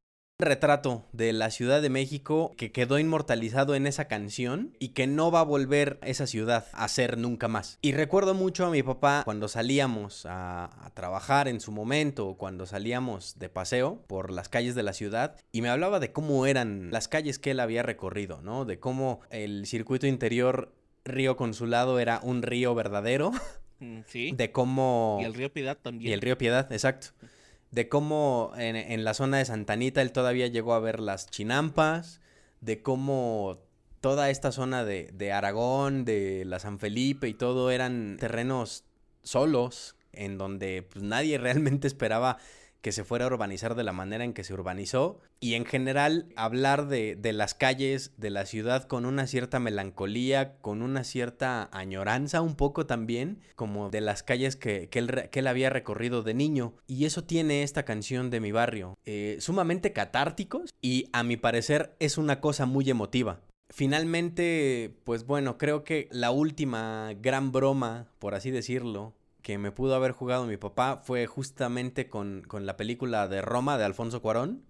retrato 0.44 1.04
de 1.12 1.32
la 1.32 1.50
Ciudad 1.50 1.82
de 1.82 1.90
México 1.90 2.54
que 2.56 2.72
quedó 2.72 2.98
inmortalizado 2.98 3.74
en 3.74 3.86
esa 3.86 4.06
canción 4.06 4.76
y 4.78 4.88
que 4.88 5.06
no 5.06 5.30
va 5.30 5.40
a 5.40 5.44
volver 5.44 5.98
esa 6.02 6.26
ciudad 6.26 6.66
a 6.72 6.88
ser 6.88 7.18
nunca 7.18 7.48
más. 7.48 7.78
Y 7.82 7.92
recuerdo 7.92 8.34
mucho 8.34 8.66
a 8.66 8.70
mi 8.70 8.82
papá 8.82 9.22
cuando 9.24 9.48
salíamos 9.48 10.26
a, 10.26 10.64
a, 10.84 10.90
trabajar 10.90 11.48
en 11.48 11.60
su 11.60 11.72
momento 11.72 12.34
cuando 12.34 12.66
salíamos 12.66 13.38
de 13.38 13.48
paseo 13.48 14.02
por 14.06 14.30
las 14.30 14.48
calles 14.48 14.74
de 14.74 14.82
la 14.82 14.92
ciudad 14.92 15.36
y 15.52 15.62
me 15.62 15.68
hablaba 15.68 16.00
de 16.00 16.12
cómo 16.12 16.46
eran 16.46 16.90
las 16.90 17.08
calles 17.08 17.38
que 17.38 17.52
él 17.52 17.60
había 17.60 17.82
recorrido, 17.82 18.40
¿no? 18.42 18.64
De 18.64 18.78
cómo 18.78 19.20
el 19.30 19.66
circuito 19.66 20.06
interior 20.06 20.72
Río 21.04 21.36
Consulado 21.36 21.98
era 21.98 22.20
un 22.22 22.42
río 22.42 22.74
verdadero. 22.74 23.32
Sí. 24.06 24.32
De 24.32 24.50
cómo... 24.50 25.18
Y 25.20 25.24
el 25.24 25.34
río 25.34 25.52
Piedad 25.52 25.76
también. 25.76 26.10
Y 26.10 26.14
el 26.14 26.22
río 26.22 26.38
Piedad, 26.38 26.72
exacto 26.72 27.08
de 27.74 27.88
cómo 27.88 28.52
en, 28.56 28.76
en, 28.76 29.02
la 29.02 29.14
zona 29.14 29.38
de 29.38 29.44
Santanita 29.44 30.00
él 30.00 30.12
todavía 30.12 30.46
llegó 30.46 30.74
a 30.74 30.80
ver 30.80 31.00
las 31.00 31.26
chinampas, 31.26 32.20
de 32.60 32.82
cómo 32.82 33.58
toda 34.00 34.30
esta 34.30 34.52
zona 34.52 34.84
de, 34.84 35.10
de, 35.12 35.32
Aragón, 35.32 36.04
de 36.04 36.44
la 36.46 36.60
San 36.60 36.78
Felipe 36.78 37.26
y 37.26 37.34
todo 37.34 37.72
eran 37.72 38.16
terrenos 38.20 38.84
solos, 39.24 39.96
en 40.12 40.38
donde 40.38 40.86
pues, 40.88 41.02
nadie 41.02 41.36
realmente 41.38 41.88
esperaba 41.88 42.38
que 42.84 42.92
se 42.92 43.02
fuera 43.02 43.24
a 43.24 43.28
urbanizar 43.28 43.76
de 43.76 43.82
la 43.82 43.94
manera 43.94 44.24
en 44.24 44.34
que 44.34 44.44
se 44.44 44.52
urbanizó 44.52 45.18
y 45.40 45.54
en 45.54 45.64
general 45.64 46.26
hablar 46.36 46.86
de, 46.86 47.16
de 47.16 47.32
las 47.32 47.54
calles 47.54 48.12
de 48.18 48.28
la 48.28 48.44
ciudad 48.44 48.84
con 48.84 49.06
una 49.06 49.26
cierta 49.26 49.58
melancolía, 49.58 50.58
con 50.58 50.82
una 50.82 51.02
cierta 51.02 51.70
añoranza 51.72 52.42
un 52.42 52.56
poco 52.56 52.84
también, 52.84 53.40
como 53.56 53.88
de 53.88 54.02
las 54.02 54.22
calles 54.22 54.56
que, 54.56 54.90
que, 54.90 54.98
él, 54.98 55.30
que 55.30 55.38
él, 55.38 55.46
había 55.46 55.70
recorrido 55.70 56.22
de 56.22 56.34
niño. 56.34 56.74
Y 56.86 57.06
eso 57.06 57.24
tiene 57.24 57.62
esta 57.62 57.86
canción 57.86 58.28
de 58.28 58.40
mi 58.40 58.52
barrio, 58.52 58.98
eh, 59.06 59.38
sumamente 59.40 59.94
catárticos 59.94 60.74
y 60.82 61.08
a 61.14 61.22
mi 61.22 61.38
parecer 61.38 61.96
es 62.00 62.18
una 62.18 62.42
cosa 62.42 62.66
muy 62.66 62.90
emotiva. 62.90 63.40
Finalmente, 63.70 64.94
pues 65.04 65.24
bueno, 65.24 65.56
creo 65.56 65.84
que 65.84 66.06
la 66.10 66.32
última 66.32 67.14
gran 67.18 67.50
broma, 67.50 68.08
por 68.18 68.34
así 68.34 68.50
decirlo, 68.50 69.14
que 69.44 69.58
me 69.58 69.70
pudo 69.70 69.94
haber 69.94 70.12
jugado 70.12 70.46
mi 70.46 70.56
papá 70.56 71.02
fue 71.04 71.26
justamente 71.26 72.08
con, 72.08 72.42
con 72.48 72.64
la 72.64 72.76
película 72.76 73.28
de 73.28 73.42
Roma 73.42 73.76
de 73.78 73.84
Alfonso 73.84 74.22
Cuarón 74.22 74.64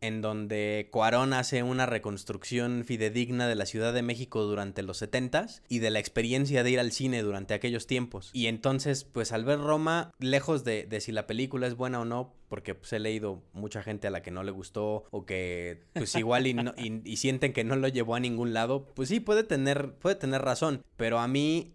en 0.00 0.20
donde 0.20 0.88
Cuarón 0.90 1.32
hace 1.32 1.62
una 1.62 1.86
reconstrucción 1.86 2.84
fidedigna 2.84 3.48
de 3.48 3.54
la 3.54 3.66
Ciudad 3.66 3.92
de 3.92 4.02
México 4.02 4.42
durante 4.44 4.82
los 4.82 5.02
70s 5.02 5.62
y 5.68 5.80
de 5.80 5.90
la 5.90 5.98
experiencia 5.98 6.62
de 6.62 6.70
ir 6.70 6.80
al 6.80 6.92
cine 6.92 7.22
durante 7.22 7.54
aquellos 7.54 7.86
tiempos. 7.86 8.30
Y 8.32 8.46
entonces, 8.46 9.04
pues 9.04 9.32
al 9.32 9.44
ver 9.44 9.58
Roma, 9.58 10.12
lejos 10.18 10.64
de, 10.64 10.84
de 10.84 11.00
si 11.00 11.12
la 11.12 11.26
película 11.26 11.66
es 11.66 11.74
buena 11.74 12.00
o 12.00 12.04
no, 12.04 12.32
porque 12.48 12.74
pues, 12.74 12.92
he 12.92 12.98
leído 12.98 13.42
mucha 13.52 13.82
gente 13.82 14.06
a 14.06 14.10
la 14.10 14.22
que 14.22 14.30
no 14.30 14.42
le 14.42 14.50
gustó 14.50 15.04
o 15.10 15.26
que 15.26 15.82
pues 15.92 16.14
igual 16.14 16.46
y, 16.46 16.54
no, 16.54 16.74
y, 16.76 17.16
sienten 17.16 17.52
que 17.52 17.64
no 17.64 17.76
lo 17.76 17.88
llevó 17.88 18.14
a 18.14 18.20
ningún 18.20 18.54
lado, 18.54 18.86
pues 18.94 19.08
sí, 19.08 19.20
puede 19.20 19.44
tener, 19.44 19.94
puede 19.94 20.14
tener 20.14 20.42
razón. 20.42 20.82
Pero 20.96 21.18
a 21.18 21.28
mí 21.28 21.74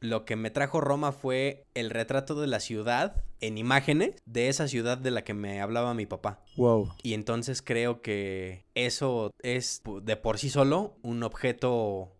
lo 0.00 0.24
que 0.24 0.36
me 0.36 0.50
trajo 0.50 0.80
Roma 0.80 1.12
fue 1.12 1.66
el 1.74 1.90
retrato 1.90 2.40
de 2.40 2.46
la 2.46 2.60
ciudad 2.60 3.24
en 3.40 3.58
imágenes 3.58 4.14
de 4.26 4.48
esa 4.48 4.68
ciudad 4.68 4.98
de 4.98 5.10
la 5.10 5.22
que 5.22 5.34
me 5.34 5.60
hablaba 5.60 5.94
mi 5.94 6.06
papá. 6.06 6.42
Wow. 6.56 6.92
Y 7.02 7.14
entonces 7.14 7.62
creo 7.62 8.02
que 8.02 8.64
eso 8.74 9.32
es 9.42 9.82
de 10.02 10.16
por 10.16 10.38
sí 10.38 10.50
solo 10.50 10.96
un 11.02 11.22
objeto 11.22 12.14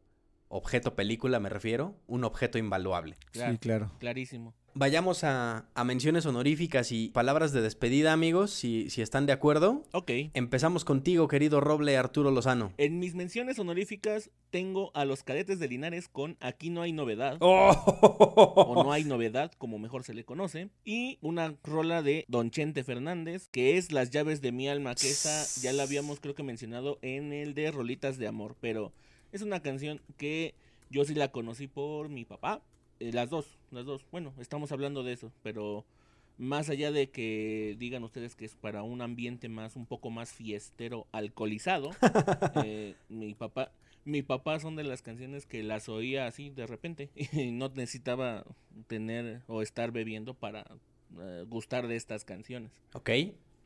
objeto 0.48 0.94
película 0.94 1.40
me 1.40 1.48
refiero, 1.48 1.94
un 2.06 2.24
objeto 2.24 2.58
invaluable. 2.58 3.16
Claro, 3.32 3.52
sí, 3.52 3.58
claro. 3.58 3.90
Clarísimo. 3.98 4.54
Vayamos 4.74 5.24
a, 5.24 5.66
a, 5.74 5.84
menciones 5.84 6.24
honoríficas 6.26 6.92
y 6.92 7.08
palabras 7.08 7.52
de 7.52 7.62
despedida, 7.62 8.12
amigos, 8.12 8.52
si, 8.52 8.90
si, 8.90 9.02
están 9.02 9.26
de 9.26 9.32
acuerdo. 9.32 9.82
Ok. 9.92 10.10
Empezamos 10.34 10.84
contigo, 10.84 11.26
querido 11.26 11.60
Roble 11.60 11.96
Arturo 11.96 12.30
Lozano. 12.30 12.72
En 12.78 13.00
mis 13.00 13.14
menciones 13.14 13.58
honoríficas 13.58 14.30
tengo 14.50 14.92
a 14.94 15.04
los 15.04 15.22
cadetes 15.22 15.58
de 15.58 15.68
Linares 15.68 16.08
con 16.08 16.36
Aquí 16.40 16.70
no 16.70 16.82
hay 16.82 16.92
novedad. 16.92 17.38
Oh. 18.40 18.52
O 18.54 18.84
no 18.84 18.92
hay 18.92 19.04
novedad, 19.04 19.50
como 19.58 19.78
mejor 19.78 20.04
se 20.04 20.14
le 20.14 20.24
conoce. 20.24 20.68
Y 20.84 21.18
una 21.22 21.56
rola 21.64 22.02
de 22.02 22.24
Don 22.28 22.50
Chente 22.50 22.84
Fernández, 22.84 23.48
que 23.48 23.78
es 23.78 23.90
Las 23.90 24.10
llaves 24.10 24.40
de 24.40 24.52
mi 24.52 24.68
alma, 24.68 24.94
que 24.94 25.10
esa 25.10 25.44
ya 25.60 25.72
la 25.72 25.84
habíamos 25.84 26.20
creo 26.20 26.34
que 26.34 26.42
mencionado 26.42 26.98
en 27.02 27.32
el 27.32 27.54
de 27.54 27.70
Rolitas 27.70 28.18
de 28.18 28.28
Amor. 28.28 28.54
Pero 28.60 28.92
es 29.32 29.42
una 29.42 29.60
canción 29.60 30.00
que 30.16 30.54
yo 30.90 31.04
sí 31.04 31.14
la 31.14 31.32
conocí 31.32 31.66
por 31.66 32.08
mi 32.08 32.24
papá. 32.24 32.62
Eh, 33.00 33.12
las 33.12 33.30
dos, 33.30 33.58
las 33.70 33.84
dos. 33.84 34.04
Bueno, 34.10 34.32
estamos 34.38 34.72
hablando 34.72 35.02
de 35.02 35.12
eso, 35.12 35.32
pero 35.42 35.84
más 36.36 36.70
allá 36.70 36.92
de 36.92 37.10
que 37.10 37.76
digan 37.78 38.04
ustedes 38.04 38.34
que 38.34 38.44
es 38.44 38.54
para 38.54 38.82
un 38.82 39.02
ambiente 39.02 39.48
más, 39.48 39.76
un 39.76 39.86
poco 39.86 40.10
más 40.10 40.32
fiestero, 40.32 41.06
alcoholizado, 41.12 41.90
eh, 42.64 42.94
mi 43.08 43.34
papá, 43.34 43.72
mi 44.04 44.22
papá 44.22 44.58
son 44.60 44.76
de 44.76 44.84
las 44.84 45.02
canciones 45.02 45.46
que 45.46 45.62
las 45.62 45.88
oía 45.88 46.26
así 46.26 46.50
de 46.50 46.66
repente 46.66 47.10
y 47.32 47.50
no 47.50 47.68
necesitaba 47.68 48.44
tener 48.86 49.42
o 49.46 49.62
estar 49.62 49.90
bebiendo 49.92 50.34
para 50.34 50.64
uh, 51.12 51.44
gustar 51.46 51.88
de 51.88 51.96
estas 51.96 52.24
canciones. 52.24 52.72
Ok. 52.94 53.10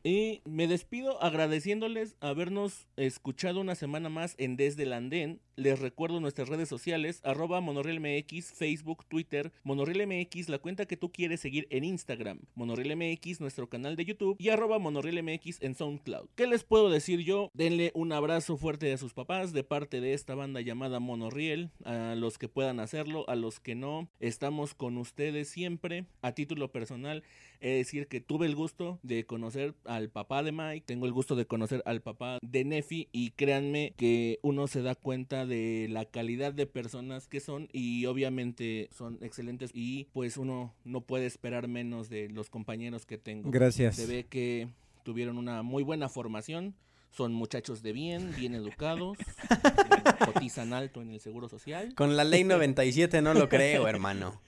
Y 0.05 0.41
me 0.43 0.67
despido 0.67 1.23
agradeciéndoles 1.23 2.17
habernos 2.19 2.89
escuchado 2.97 3.61
una 3.61 3.73
semana 3.73 4.09
más 4.09 4.35
en 4.37 4.57
Desde 4.57 4.83
el 4.83 4.91
Andén. 4.91 5.39
Les 5.55 5.79
recuerdo 5.79 6.19
nuestras 6.19 6.49
redes 6.49 6.67
sociales, 6.67 7.21
arroba 7.23 7.61
MonorrielMX, 7.61 8.51
Facebook, 8.53 9.05
Twitter, 9.07 9.53
MonorrielMX, 9.63 10.49
la 10.49 10.57
cuenta 10.57 10.87
que 10.87 10.97
tú 10.97 11.11
quieres 11.11 11.39
seguir 11.39 11.67
en 11.69 11.83
Instagram, 11.85 12.39
MonorrielMX, 12.55 13.39
nuestro 13.39 13.69
canal 13.69 13.95
de 13.95 14.03
YouTube 14.03 14.35
y 14.39 14.49
arroba 14.49 14.79
MonorrielMX 14.79 15.61
en 15.61 15.75
SoundCloud. 15.75 16.27
¿Qué 16.35 16.47
les 16.47 16.63
puedo 16.63 16.89
decir 16.89 17.19
yo? 17.19 17.49
Denle 17.53 17.91
un 17.93 18.11
abrazo 18.11 18.57
fuerte 18.57 18.91
a 18.91 18.97
sus 18.97 19.13
papás 19.13 19.53
de 19.53 19.63
parte 19.63 20.01
de 20.01 20.13
esta 20.13 20.35
banda 20.35 20.59
llamada 20.59 20.99
Monorriel, 20.99 21.69
a 21.85 22.15
los 22.15 22.37
que 22.37 22.49
puedan 22.49 22.79
hacerlo, 22.81 23.23
a 23.29 23.35
los 23.35 23.61
que 23.61 23.75
no, 23.75 24.09
estamos 24.19 24.73
con 24.73 24.97
ustedes 24.97 25.47
siempre. 25.47 26.05
A 26.23 26.33
título 26.33 26.71
personal, 26.71 27.23
es 27.59 27.77
decir 27.77 28.07
que 28.07 28.21
tuve 28.21 28.47
el 28.47 28.55
gusto 28.55 28.99
de 29.03 29.25
conocer 29.25 29.75
al 29.95 30.09
papá 30.09 30.43
de 30.43 30.51
Mike, 30.51 30.85
tengo 30.85 31.05
el 31.05 31.13
gusto 31.13 31.35
de 31.35 31.45
conocer 31.45 31.81
al 31.85 32.01
papá 32.01 32.39
de 32.41 32.65
Nefi 32.65 33.09
y 33.11 33.31
créanme 33.31 33.93
que 33.97 34.39
uno 34.41 34.67
se 34.67 34.81
da 34.81 34.95
cuenta 34.95 35.45
de 35.45 35.87
la 35.89 36.05
calidad 36.05 36.53
de 36.53 36.65
personas 36.65 37.27
que 37.27 37.39
son 37.39 37.69
y 37.71 38.05
obviamente 38.05 38.89
son 38.91 39.17
excelentes 39.21 39.71
y 39.73 40.05
pues 40.13 40.37
uno 40.37 40.73
no 40.83 41.01
puede 41.01 41.25
esperar 41.25 41.67
menos 41.67 42.09
de 42.09 42.29
los 42.29 42.49
compañeros 42.49 43.05
que 43.05 43.17
tengo. 43.17 43.49
Gracias. 43.51 43.95
Se 43.95 44.05
ve 44.05 44.25
que 44.25 44.67
tuvieron 45.03 45.37
una 45.37 45.63
muy 45.63 45.83
buena 45.83 46.09
formación. 46.09 46.75
Son 47.11 47.31
muchachos 47.31 47.83
de 47.83 47.93
bien, 47.93 48.33
bien 48.35 48.55
educados, 48.55 49.19
cotizan 50.25 50.73
alto 50.73 50.99
en 50.99 51.11
el 51.11 51.19
seguro 51.19 51.47
social. 51.47 51.93
Con 51.93 52.17
la 52.17 52.23
ley 52.23 52.43
97 52.43 53.21
no 53.21 53.35
lo 53.35 53.49
creo, 53.49 53.87
hermano. 53.87 54.41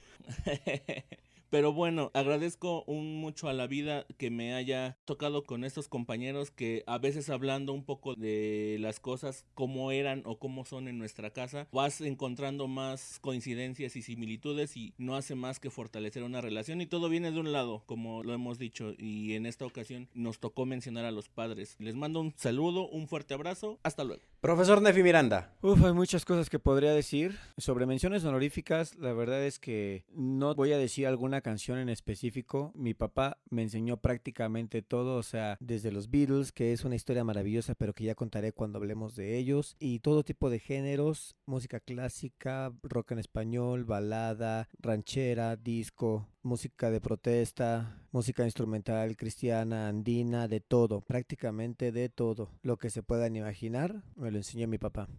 Pero 1.50 1.74
bueno, 1.74 2.12
agradezco 2.14 2.84
un 2.88 3.20
mucho 3.20 3.48
a 3.48 3.54
la 3.54 3.68
vida 3.68 4.06
que 4.18 4.30
me 4.30 4.54
haya 4.54 4.98
tocado 5.06 5.44
con 5.44 5.64
estos 5.64 5.88
compañeros 5.88 6.52
que 6.52 6.84
a 6.88 6.98
veces 6.98 7.30
hablando 7.30 7.74
un 7.74 7.84
poco 7.84 8.16
de 8.16 8.78
las 8.80 9.00
cosas 9.00 9.46
como 9.54 9.92
eran 9.92 10.22
o 10.26 10.38
como 10.40 10.66
son 10.66 10.88
en 10.88 10.98
nuestra 10.98 11.32
casa, 11.32 11.68
vas 11.72 12.02
encontrando 12.02 12.68
más 12.68 13.20
coincidencias 13.22 13.96
y 13.96 14.02
similitudes 14.02 14.76
y 14.78 14.94
no 14.98 15.16
hace 15.16 15.36
más 15.36 15.60
que 15.60 15.70
fortalecer 15.70 16.24
una 16.24 16.42
relación 16.42 16.82
y 16.82 16.86
todo 16.86 17.10
viene 17.10 17.32
de 17.32 17.40
un 17.40 17.52
lado, 17.52 17.84
como 17.86 18.24
lo 18.24 18.34
hemos 18.34 18.58
dicho 18.58 18.94
y 18.98 19.34
en 19.34 19.46
esta 19.46 19.66
ocasión 19.66 20.10
nos 20.14 20.40
tocó 20.40 20.66
mencionar 20.66 21.06
a 21.06 21.12
los 21.12 21.30
padres. 21.30 21.76
Les 21.80 21.96
mando 21.96 22.22
un 22.22 22.34
saludo, 22.36 22.88
un 22.88 23.08
fuerte 23.08 23.34
abrazo, 23.34 23.80
hasta 23.84 24.04
luego. 24.04 24.24
Profesor 24.42 24.82
Nefi 24.82 25.04
Miranda. 25.04 25.54
Uf, 25.62 25.84
hay 25.84 25.94
muchas 25.94 26.26
cosas 26.26 26.50
que 26.50 26.60
podría 26.60 26.92
decir. 26.92 27.38
Sobre 27.58 27.86
menciones 27.86 28.24
honoríficas, 28.24 28.96
la 28.96 29.14
verdad 29.14 29.44
es 29.44 29.60
que 29.60 30.06
no 30.14 30.54
voy 30.56 30.72
a 30.72 30.78
decir 30.78 31.08
alguna 31.08 31.35
canción 31.42 31.80
en 31.80 31.90
específico. 31.90 32.72
Mi 32.76 32.94
papá 32.94 33.38
me 33.50 33.64
enseñó 33.64 33.98
prácticamente 33.98 34.82
todo, 34.82 35.18
o 35.18 35.24
sea, 35.24 35.58
desde 35.60 35.92
los 35.92 36.10
Beatles, 36.10 36.52
que 36.52 36.74
es 36.74 36.86
una 36.86 36.96
historia 36.96 37.24
maravillosa, 37.24 37.76
pero 37.76 37.94
que 37.94 38.04
ya 38.04 38.16
contaré 38.16 38.52
cuando 38.52 38.78
hablemos 38.78 39.16
de 39.16 39.38
ellos, 39.38 39.76
y 39.80 40.00
todo 40.00 40.24
tipo 40.24 40.50
de 40.50 40.60
géneros, 40.60 41.36
música 41.46 41.80
clásica, 41.80 42.74
rock 42.84 43.12
en 43.12 43.20
español, 43.20 43.86
balada, 43.86 44.70
ranchera, 44.80 45.56
disco, 45.56 46.28
música 46.42 46.92
de 46.92 47.02
protesta, 47.02 48.06
música 48.12 48.46
instrumental, 48.46 49.18
cristiana, 49.18 49.88
andina, 49.88 50.48
de 50.48 50.62
todo, 50.62 51.02
prácticamente 51.02 51.92
de 51.92 52.10
todo. 52.10 52.52
Lo 52.62 52.78
que 52.78 52.90
se 52.90 53.04
puedan 53.04 53.36
imaginar, 53.36 54.04
me 54.16 54.32
lo 54.32 54.38
enseñó 54.38 54.68
mi 54.68 54.78
papá. 54.78 55.10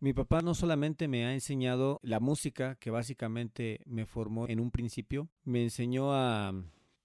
Mi 0.00 0.12
papá 0.14 0.40
no 0.40 0.54
solamente 0.54 1.08
me 1.08 1.26
ha 1.26 1.34
enseñado 1.34 2.00
la 2.02 2.20
música, 2.20 2.76
que 2.76 2.90
básicamente 2.90 3.80
me 3.86 4.06
formó 4.06 4.48
en 4.48 4.60
un 4.60 4.70
principio, 4.70 5.28
me 5.44 5.62
enseñó 5.62 6.14
a, 6.14 6.52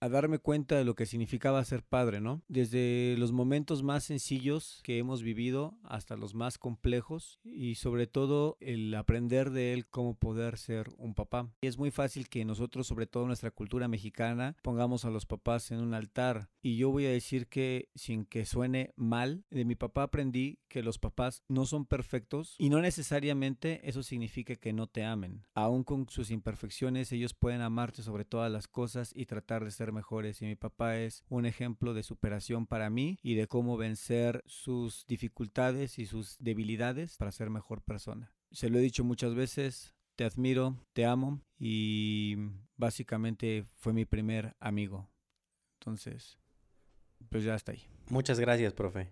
a 0.05 0.09
darme 0.09 0.37
cuenta 0.37 0.77
de 0.77 0.85
lo 0.85 0.93
que 0.93 1.07
significaba 1.07 1.65
ser 1.65 1.83
padre, 1.83 2.21
¿no? 2.21 2.43
Desde 2.47 3.15
los 3.17 3.31
momentos 3.31 3.81
más 3.81 4.03
sencillos 4.03 4.79
que 4.83 4.99
hemos 4.99 5.23
vivido 5.23 5.77
hasta 5.83 6.15
los 6.15 6.35
más 6.35 6.59
complejos 6.59 7.39
y 7.43 7.75
sobre 7.75 8.05
todo 8.05 8.57
el 8.59 8.93
aprender 8.93 9.49
de 9.49 9.73
él 9.73 9.87
cómo 9.87 10.15
poder 10.15 10.57
ser 10.57 10.89
un 10.97 11.15
papá. 11.15 11.49
Y 11.61 11.67
es 11.67 11.79
muy 11.79 11.89
fácil 11.89 12.29
que 12.29 12.45
nosotros, 12.45 12.85
sobre 12.85 13.07
todo 13.07 13.25
nuestra 13.25 13.49
cultura 13.49 13.87
mexicana, 13.87 14.55
pongamos 14.61 15.05
a 15.05 15.09
los 15.09 15.25
papás 15.25 15.71
en 15.71 15.79
un 15.79 15.95
altar. 15.95 16.49
Y 16.61 16.77
yo 16.77 16.91
voy 16.91 17.07
a 17.07 17.11
decir 17.11 17.47
que, 17.47 17.89
sin 17.95 18.25
que 18.25 18.45
suene 18.45 18.93
mal, 18.95 19.43
de 19.49 19.65
mi 19.65 19.75
papá 19.75 20.03
aprendí 20.03 20.59
que 20.67 20.83
los 20.83 20.99
papás 20.99 21.43
no 21.47 21.65
son 21.65 21.85
perfectos 21.85 22.55
y 22.59 22.69
no 22.69 22.79
necesariamente 22.81 23.81
eso 23.89 24.03
significa 24.03 24.55
que 24.55 24.73
no 24.73 24.85
te 24.85 25.03
amen. 25.03 25.47
Aún 25.55 25.83
con 25.83 26.07
sus 26.09 26.29
imperfecciones, 26.29 27.11
ellos 27.11 27.33
pueden 27.33 27.61
amarte 27.61 28.03
sobre 28.03 28.25
todas 28.25 28.51
las 28.51 28.67
cosas 28.67 29.11
y 29.15 29.25
tratar 29.25 29.63
de 29.63 29.71
ser 29.71 29.94
mejores 29.95 30.41
y 30.41 30.45
mi 30.45 30.55
papá 30.55 30.97
es 30.97 31.23
un 31.29 31.47
ejemplo 31.47 31.95
de 31.95 32.03
superación 32.03 32.67
para 32.67 32.91
mí 32.91 33.17
y 33.23 33.33
de 33.33 33.47
cómo 33.47 33.77
vencer 33.77 34.43
sus 34.45 35.07
dificultades 35.07 35.97
y 35.97 36.05
sus 36.05 36.37
debilidades 36.39 37.17
para 37.17 37.31
ser 37.31 37.49
mejor 37.49 37.81
persona. 37.81 38.31
Se 38.51 38.69
lo 38.69 38.77
he 38.77 38.81
dicho 38.81 39.03
muchas 39.03 39.33
veces, 39.33 39.95
te 40.15 40.25
admiro, 40.25 40.77
te 40.93 41.05
amo 41.05 41.41
y 41.57 42.35
básicamente 42.77 43.65
fue 43.73 43.93
mi 43.93 44.05
primer 44.05 44.55
amigo. 44.59 45.09
Entonces, 45.79 46.37
pues 47.29 47.43
ya 47.43 47.55
está 47.55 47.71
ahí. 47.71 47.83
Muchas 48.09 48.39
gracias, 48.39 48.73
profe. 48.73 49.11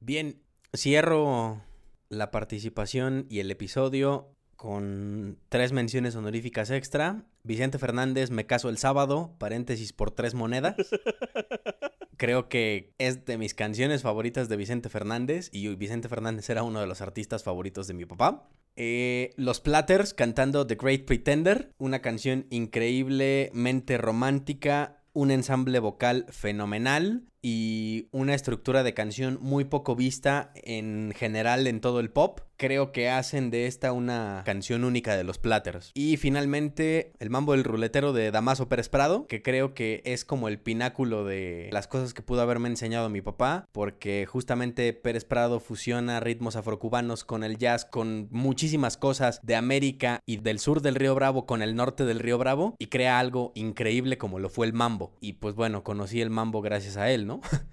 Bien, 0.00 0.42
cierro 0.74 1.62
la 2.08 2.30
participación 2.30 3.26
y 3.28 3.40
el 3.40 3.50
episodio 3.50 4.36
con 4.56 5.38
tres 5.48 5.72
menciones 5.72 6.14
honoríficas 6.14 6.70
extra. 6.70 7.26
Vicente 7.44 7.78
Fernández, 7.78 8.30
me 8.30 8.46
caso 8.46 8.68
el 8.68 8.78
sábado, 8.78 9.34
paréntesis 9.38 9.92
por 9.92 10.10
tres 10.10 10.34
monedas. 10.34 10.76
Creo 12.16 12.48
que 12.48 12.94
es 12.98 13.24
de 13.24 13.36
mis 13.36 13.52
canciones 13.54 14.02
favoritas 14.02 14.48
de 14.48 14.56
Vicente 14.56 14.88
Fernández 14.88 15.48
y 15.52 15.74
Vicente 15.74 16.08
Fernández 16.08 16.48
era 16.50 16.62
uno 16.62 16.80
de 16.80 16.86
los 16.86 17.00
artistas 17.00 17.42
favoritos 17.42 17.88
de 17.88 17.94
mi 17.94 18.04
papá. 18.04 18.48
Eh, 18.76 19.34
los 19.36 19.60
Platters 19.60 20.14
cantando 20.14 20.66
The 20.66 20.76
Great 20.76 21.04
Pretender, 21.04 21.72
una 21.78 22.00
canción 22.00 22.46
increíblemente 22.50 23.98
romántica, 23.98 25.02
un 25.12 25.32
ensamble 25.32 25.80
vocal 25.80 26.26
fenomenal 26.30 27.24
y 27.42 28.06
una 28.12 28.34
estructura 28.34 28.84
de 28.84 28.94
canción 28.94 29.38
muy 29.42 29.64
poco 29.64 29.96
vista 29.96 30.52
en 30.54 31.12
general 31.16 31.66
en 31.66 31.80
todo 31.80 31.98
el 31.98 32.10
pop. 32.10 32.40
Creo 32.56 32.92
que 32.92 33.10
hacen 33.10 33.50
de 33.50 33.66
esta 33.66 33.90
una 33.92 34.42
canción 34.46 34.84
única 34.84 35.16
de 35.16 35.24
los 35.24 35.38
Platters. 35.38 35.90
Y 35.94 36.16
finalmente, 36.16 37.12
el 37.18 37.28
mambo 37.28 37.52
del 37.52 37.64
ruletero 37.64 38.12
de 38.12 38.30
Damaso 38.30 38.68
Pérez 38.68 38.88
Prado, 38.88 39.26
que 39.26 39.42
creo 39.42 39.74
que 39.74 40.00
es 40.04 40.24
como 40.24 40.46
el 40.46 40.60
pináculo 40.60 41.24
de 41.24 41.68
las 41.72 41.88
cosas 41.88 42.14
que 42.14 42.22
pudo 42.22 42.40
haberme 42.42 42.68
enseñado 42.68 43.08
mi 43.08 43.20
papá, 43.20 43.66
porque 43.72 44.26
justamente 44.26 44.92
Pérez 44.92 45.24
Prado 45.24 45.58
fusiona 45.58 46.20
ritmos 46.20 46.54
afrocubanos 46.54 47.24
con 47.24 47.42
el 47.42 47.58
jazz, 47.58 47.84
con 47.84 48.28
muchísimas 48.30 48.96
cosas 48.96 49.40
de 49.42 49.56
América 49.56 50.20
y 50.24 50.36
del 50.36 50.60
sur 50.60 50.82
del 50.82 50.94
Río 50.94 51.16
Bravo 51.16 51.46
con 51.46 51.62
el 51.62 51.74
norte 51.74 52.04
del 52.04 52.20
Río 52.20 52.38
Bravo, 52.38 52.76
y 52.78 52.86
crea 52.86 53.18
algo 53.18 53.50
increíble 53.56 54.18
como 54.18 54.38
lo 54.38 54.48
fue 54.48 54.66
el 54.66 54.72
mambo. 54.72 55.16
Y 55.20 55.34
pues 55.34 55.56
bueno, 55.56 55.82
conocí 55.82 56.20
el 56.20 56.30
mambo 56.30 56.62
gracias 56.62 56.96
a 56.96 57.10
él, 57.10 57.26
¿no? 57.26 57.31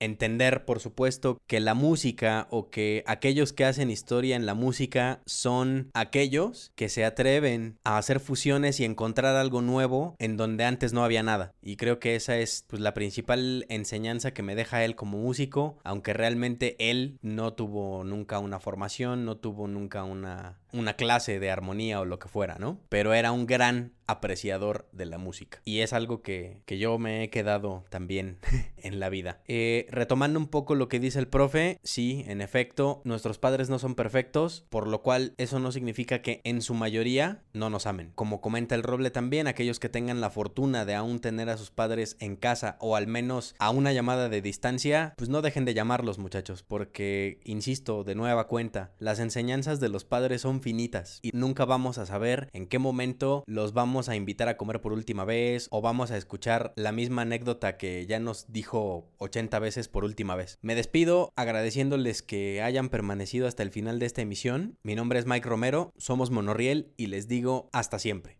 Entender, 0.00 0.64
por 0.64 0.78
supuesto, 0.78 1.40
que 1.48 1.58
la 1.58 1.74
música 1.74 2.46
o 2.50 2.70
que 2.70 3.02
aquellos 3.06 3.52
que 3.52 3.64
hacen 3.64 3.90
historia 3.90 4.36
en 4.36 4.46
la 4.46 4.54
música 4.54 5.20
son 5.26 5.90
aquellos 5.92 6.70
que 6.76 6.88
se 6.88 7.04
atreven 7.04 7.78
a 7.82 7.98
hacer 7.98 8.20
fusiones 8.20 8.78
y 8.78 8.84
encontrar 8.84 9.34
algo 9.34 9.60
nuevo 9.60 10.14
en 10.20 10.36
donde 10.36 10.64
antes 10.64 10.92
no 10.92 11.02
había 11.02 11.24
nada. 11.24 11.52
Y 11.60 11.76
creo 11.76 11.98
que 11.98 12.14
esa 12.14 12.38
es 12.38 12.64
pues, 12.68 12.80
la 12.80 12.94
principal 12.94 13.66
enseñanza 13.68 14.32
que 14.32 14.44
me 14.44 14.54
deja 14.54 14.84
él 14.84 14.94
como 14.94 15.18
músico, 15.18 15.78
aunque 15.82 16.12
realmente 16.12 16.76
él 16.78 17.18
no 17.20 17.54
tuvo 17.54 18.04
nunca 18.04 18.38
una 18.38 18.60
formación, 18.60 19.24
no 19.24 19.36
tuvo 19.36 19.66
nunca 19.66 20.04
una, 20.04 20.60
una 20.72 20.94
clase 20.94 21.38
de 21.40 21.50
armonía 21.50 22.00
o 22.00 22.04
lo 22.04 22.18
que 22.18 22.28
fuera, 22.28 22.56
¿no? 22.58 22.80
Pero 22.88 23.14
era 23.14 23.32
un 23.32 23.46
gran 23.46 23.92
apreciador 24.08 24.88
de 24.90 25.04
la 25.04 25.18
música. 25.18 25.60
Y 25.64 25.80
es 25.80 25.92
algo 25.92 26.22
que, 26.22 26.62
que 26.64 26.78
yo 26.78 26.98
me 26.98 27.22
he 27.22 27.30
quedado 27.30 27.84
también 27.90 28.38
en 28.78 28.98
la 28.98 29.10
vida. 29.10 29.40
Eh, 29.46 29.86
retomando 29.90 30.40
un 30.40 30.48
poco 30.48 30.74
lo 30.74 30.88
que 30.88 30.98
dice 30.98 31.18
el 31.18 31.28
profe, 31.28 31.78
sí, 31.84 32.24
en 32.26 32.40
efecto, 32.40 33.02
nuestros 33.04 33.38
padres 33.38 33.68
no 33.68 33.78
son 33.78 33.94
perfectos, 33.94 34.64
por 34.70 34.88
lo 34.88 35.02
cual 35.02 35.34
eso 35.36 35.60
no 35.60 35.70
significa 35.72 36.22
que 36.22 36.40
en 36.44 36.62
su 36.62 36.74
mayoría 36.74 37.42
no 37.52 37.68
nos 37.68 37.86
amen. 37.86 38.12
Como 38.14 38.40
comenta 38.40 38.74
el 38.74 38.82
Roble 38.82 39.10
también, 39.10 39.46
aquellos 39.46 39.78
que 39.78 39.90
tengan 39.90 40.22
la 40.22 40.30
fortuna 40.30 40.86
de 40.86 40.94
aún 40.94 41.20
tener 41.20 41.50
a 41.50 41.58
sus 41.58 41.70
padres 41.70 42.16
en 42.18 42.36
casa 42.36 42.76
o 42.80 42.96
al 42.96 43.06
menos 43.06 43.54
a 43.58 43.70
una 43.70 43.92
llamada 43.92 44.30
de 44.30 44.40
distancia, 44.40 45.12
pues 45.18 45.28
no 45.28 45.42
dejen 45.42 45.66
de 45.66 45.74
llamarlos 45.74 46.18
muchachos, 46.18 46.62
porque, 46.62 47.40
insisto, 47.44 48.04
de 48.04 48.14
nueva 48.14 48.48
cuenta, 48.48 48.92
las 48.98 49.18
enseñanzas 49.18 49.80
de 49.80 49.90
los 49.90 50.04
padres 50.04 50.46
finitas 50.60 51.20
y 51.22 51.30
nunca 51.32 51.64
vamos 51.64 51.98
a 51.98 52.06
saber 52.06 52.48
en 52.52 52.66
qué 52.66 52.78
momento 52.78 53.44
los 53.46 53.72
vamos 53.72 54.08
a 54.08 54.16
invitar 54.16 54.48
a 54.48 54.56
comer 54.56 54.80
por 54.80 54.92
última 54.92 55.24
vez 55.24 55.68
o 55.70 55.80
vamos 55.80 56.10
a 56.10 56.16
escuchar 56.16 56.72
la 56.76 56.92
misma 56.92 57.22
anécdota 57.22 57.76
que 57.76 58.06
ya 58.06 58.18
nos 58.20 58.50
dijo 58.52 59.10
80 59.18 59.58
veces 59.58 59.88
por 59.88 60.04
última 60.04 60.36
vez. 60.36 60.58
Me 60.62 60.74
despido 60.74 61.32
agradeciéndoles 61.36 62.22
que 62.22 62.62
hayan 62.62 62.88
permanecido 62.88 63.46
hasta 63.46 63.62
el 63.62 63.70
final 63.70 63.98
de 63.98 64.06
esta 64.06 64.22
emisión. 64.22 64.78
Mi 64.82 64.94
nombre 64.94 65.18
es 65.18 65.26
Mike 65.26 65.48
Romero, 65.48 65.92
somos 65.96 66.30
Monorriel 66.30 66.92
y 66.96 67.06
les 67.06 67.28
digo 67.28 67.68
hasta 67.72 67.98
siempre. 67.98 68.37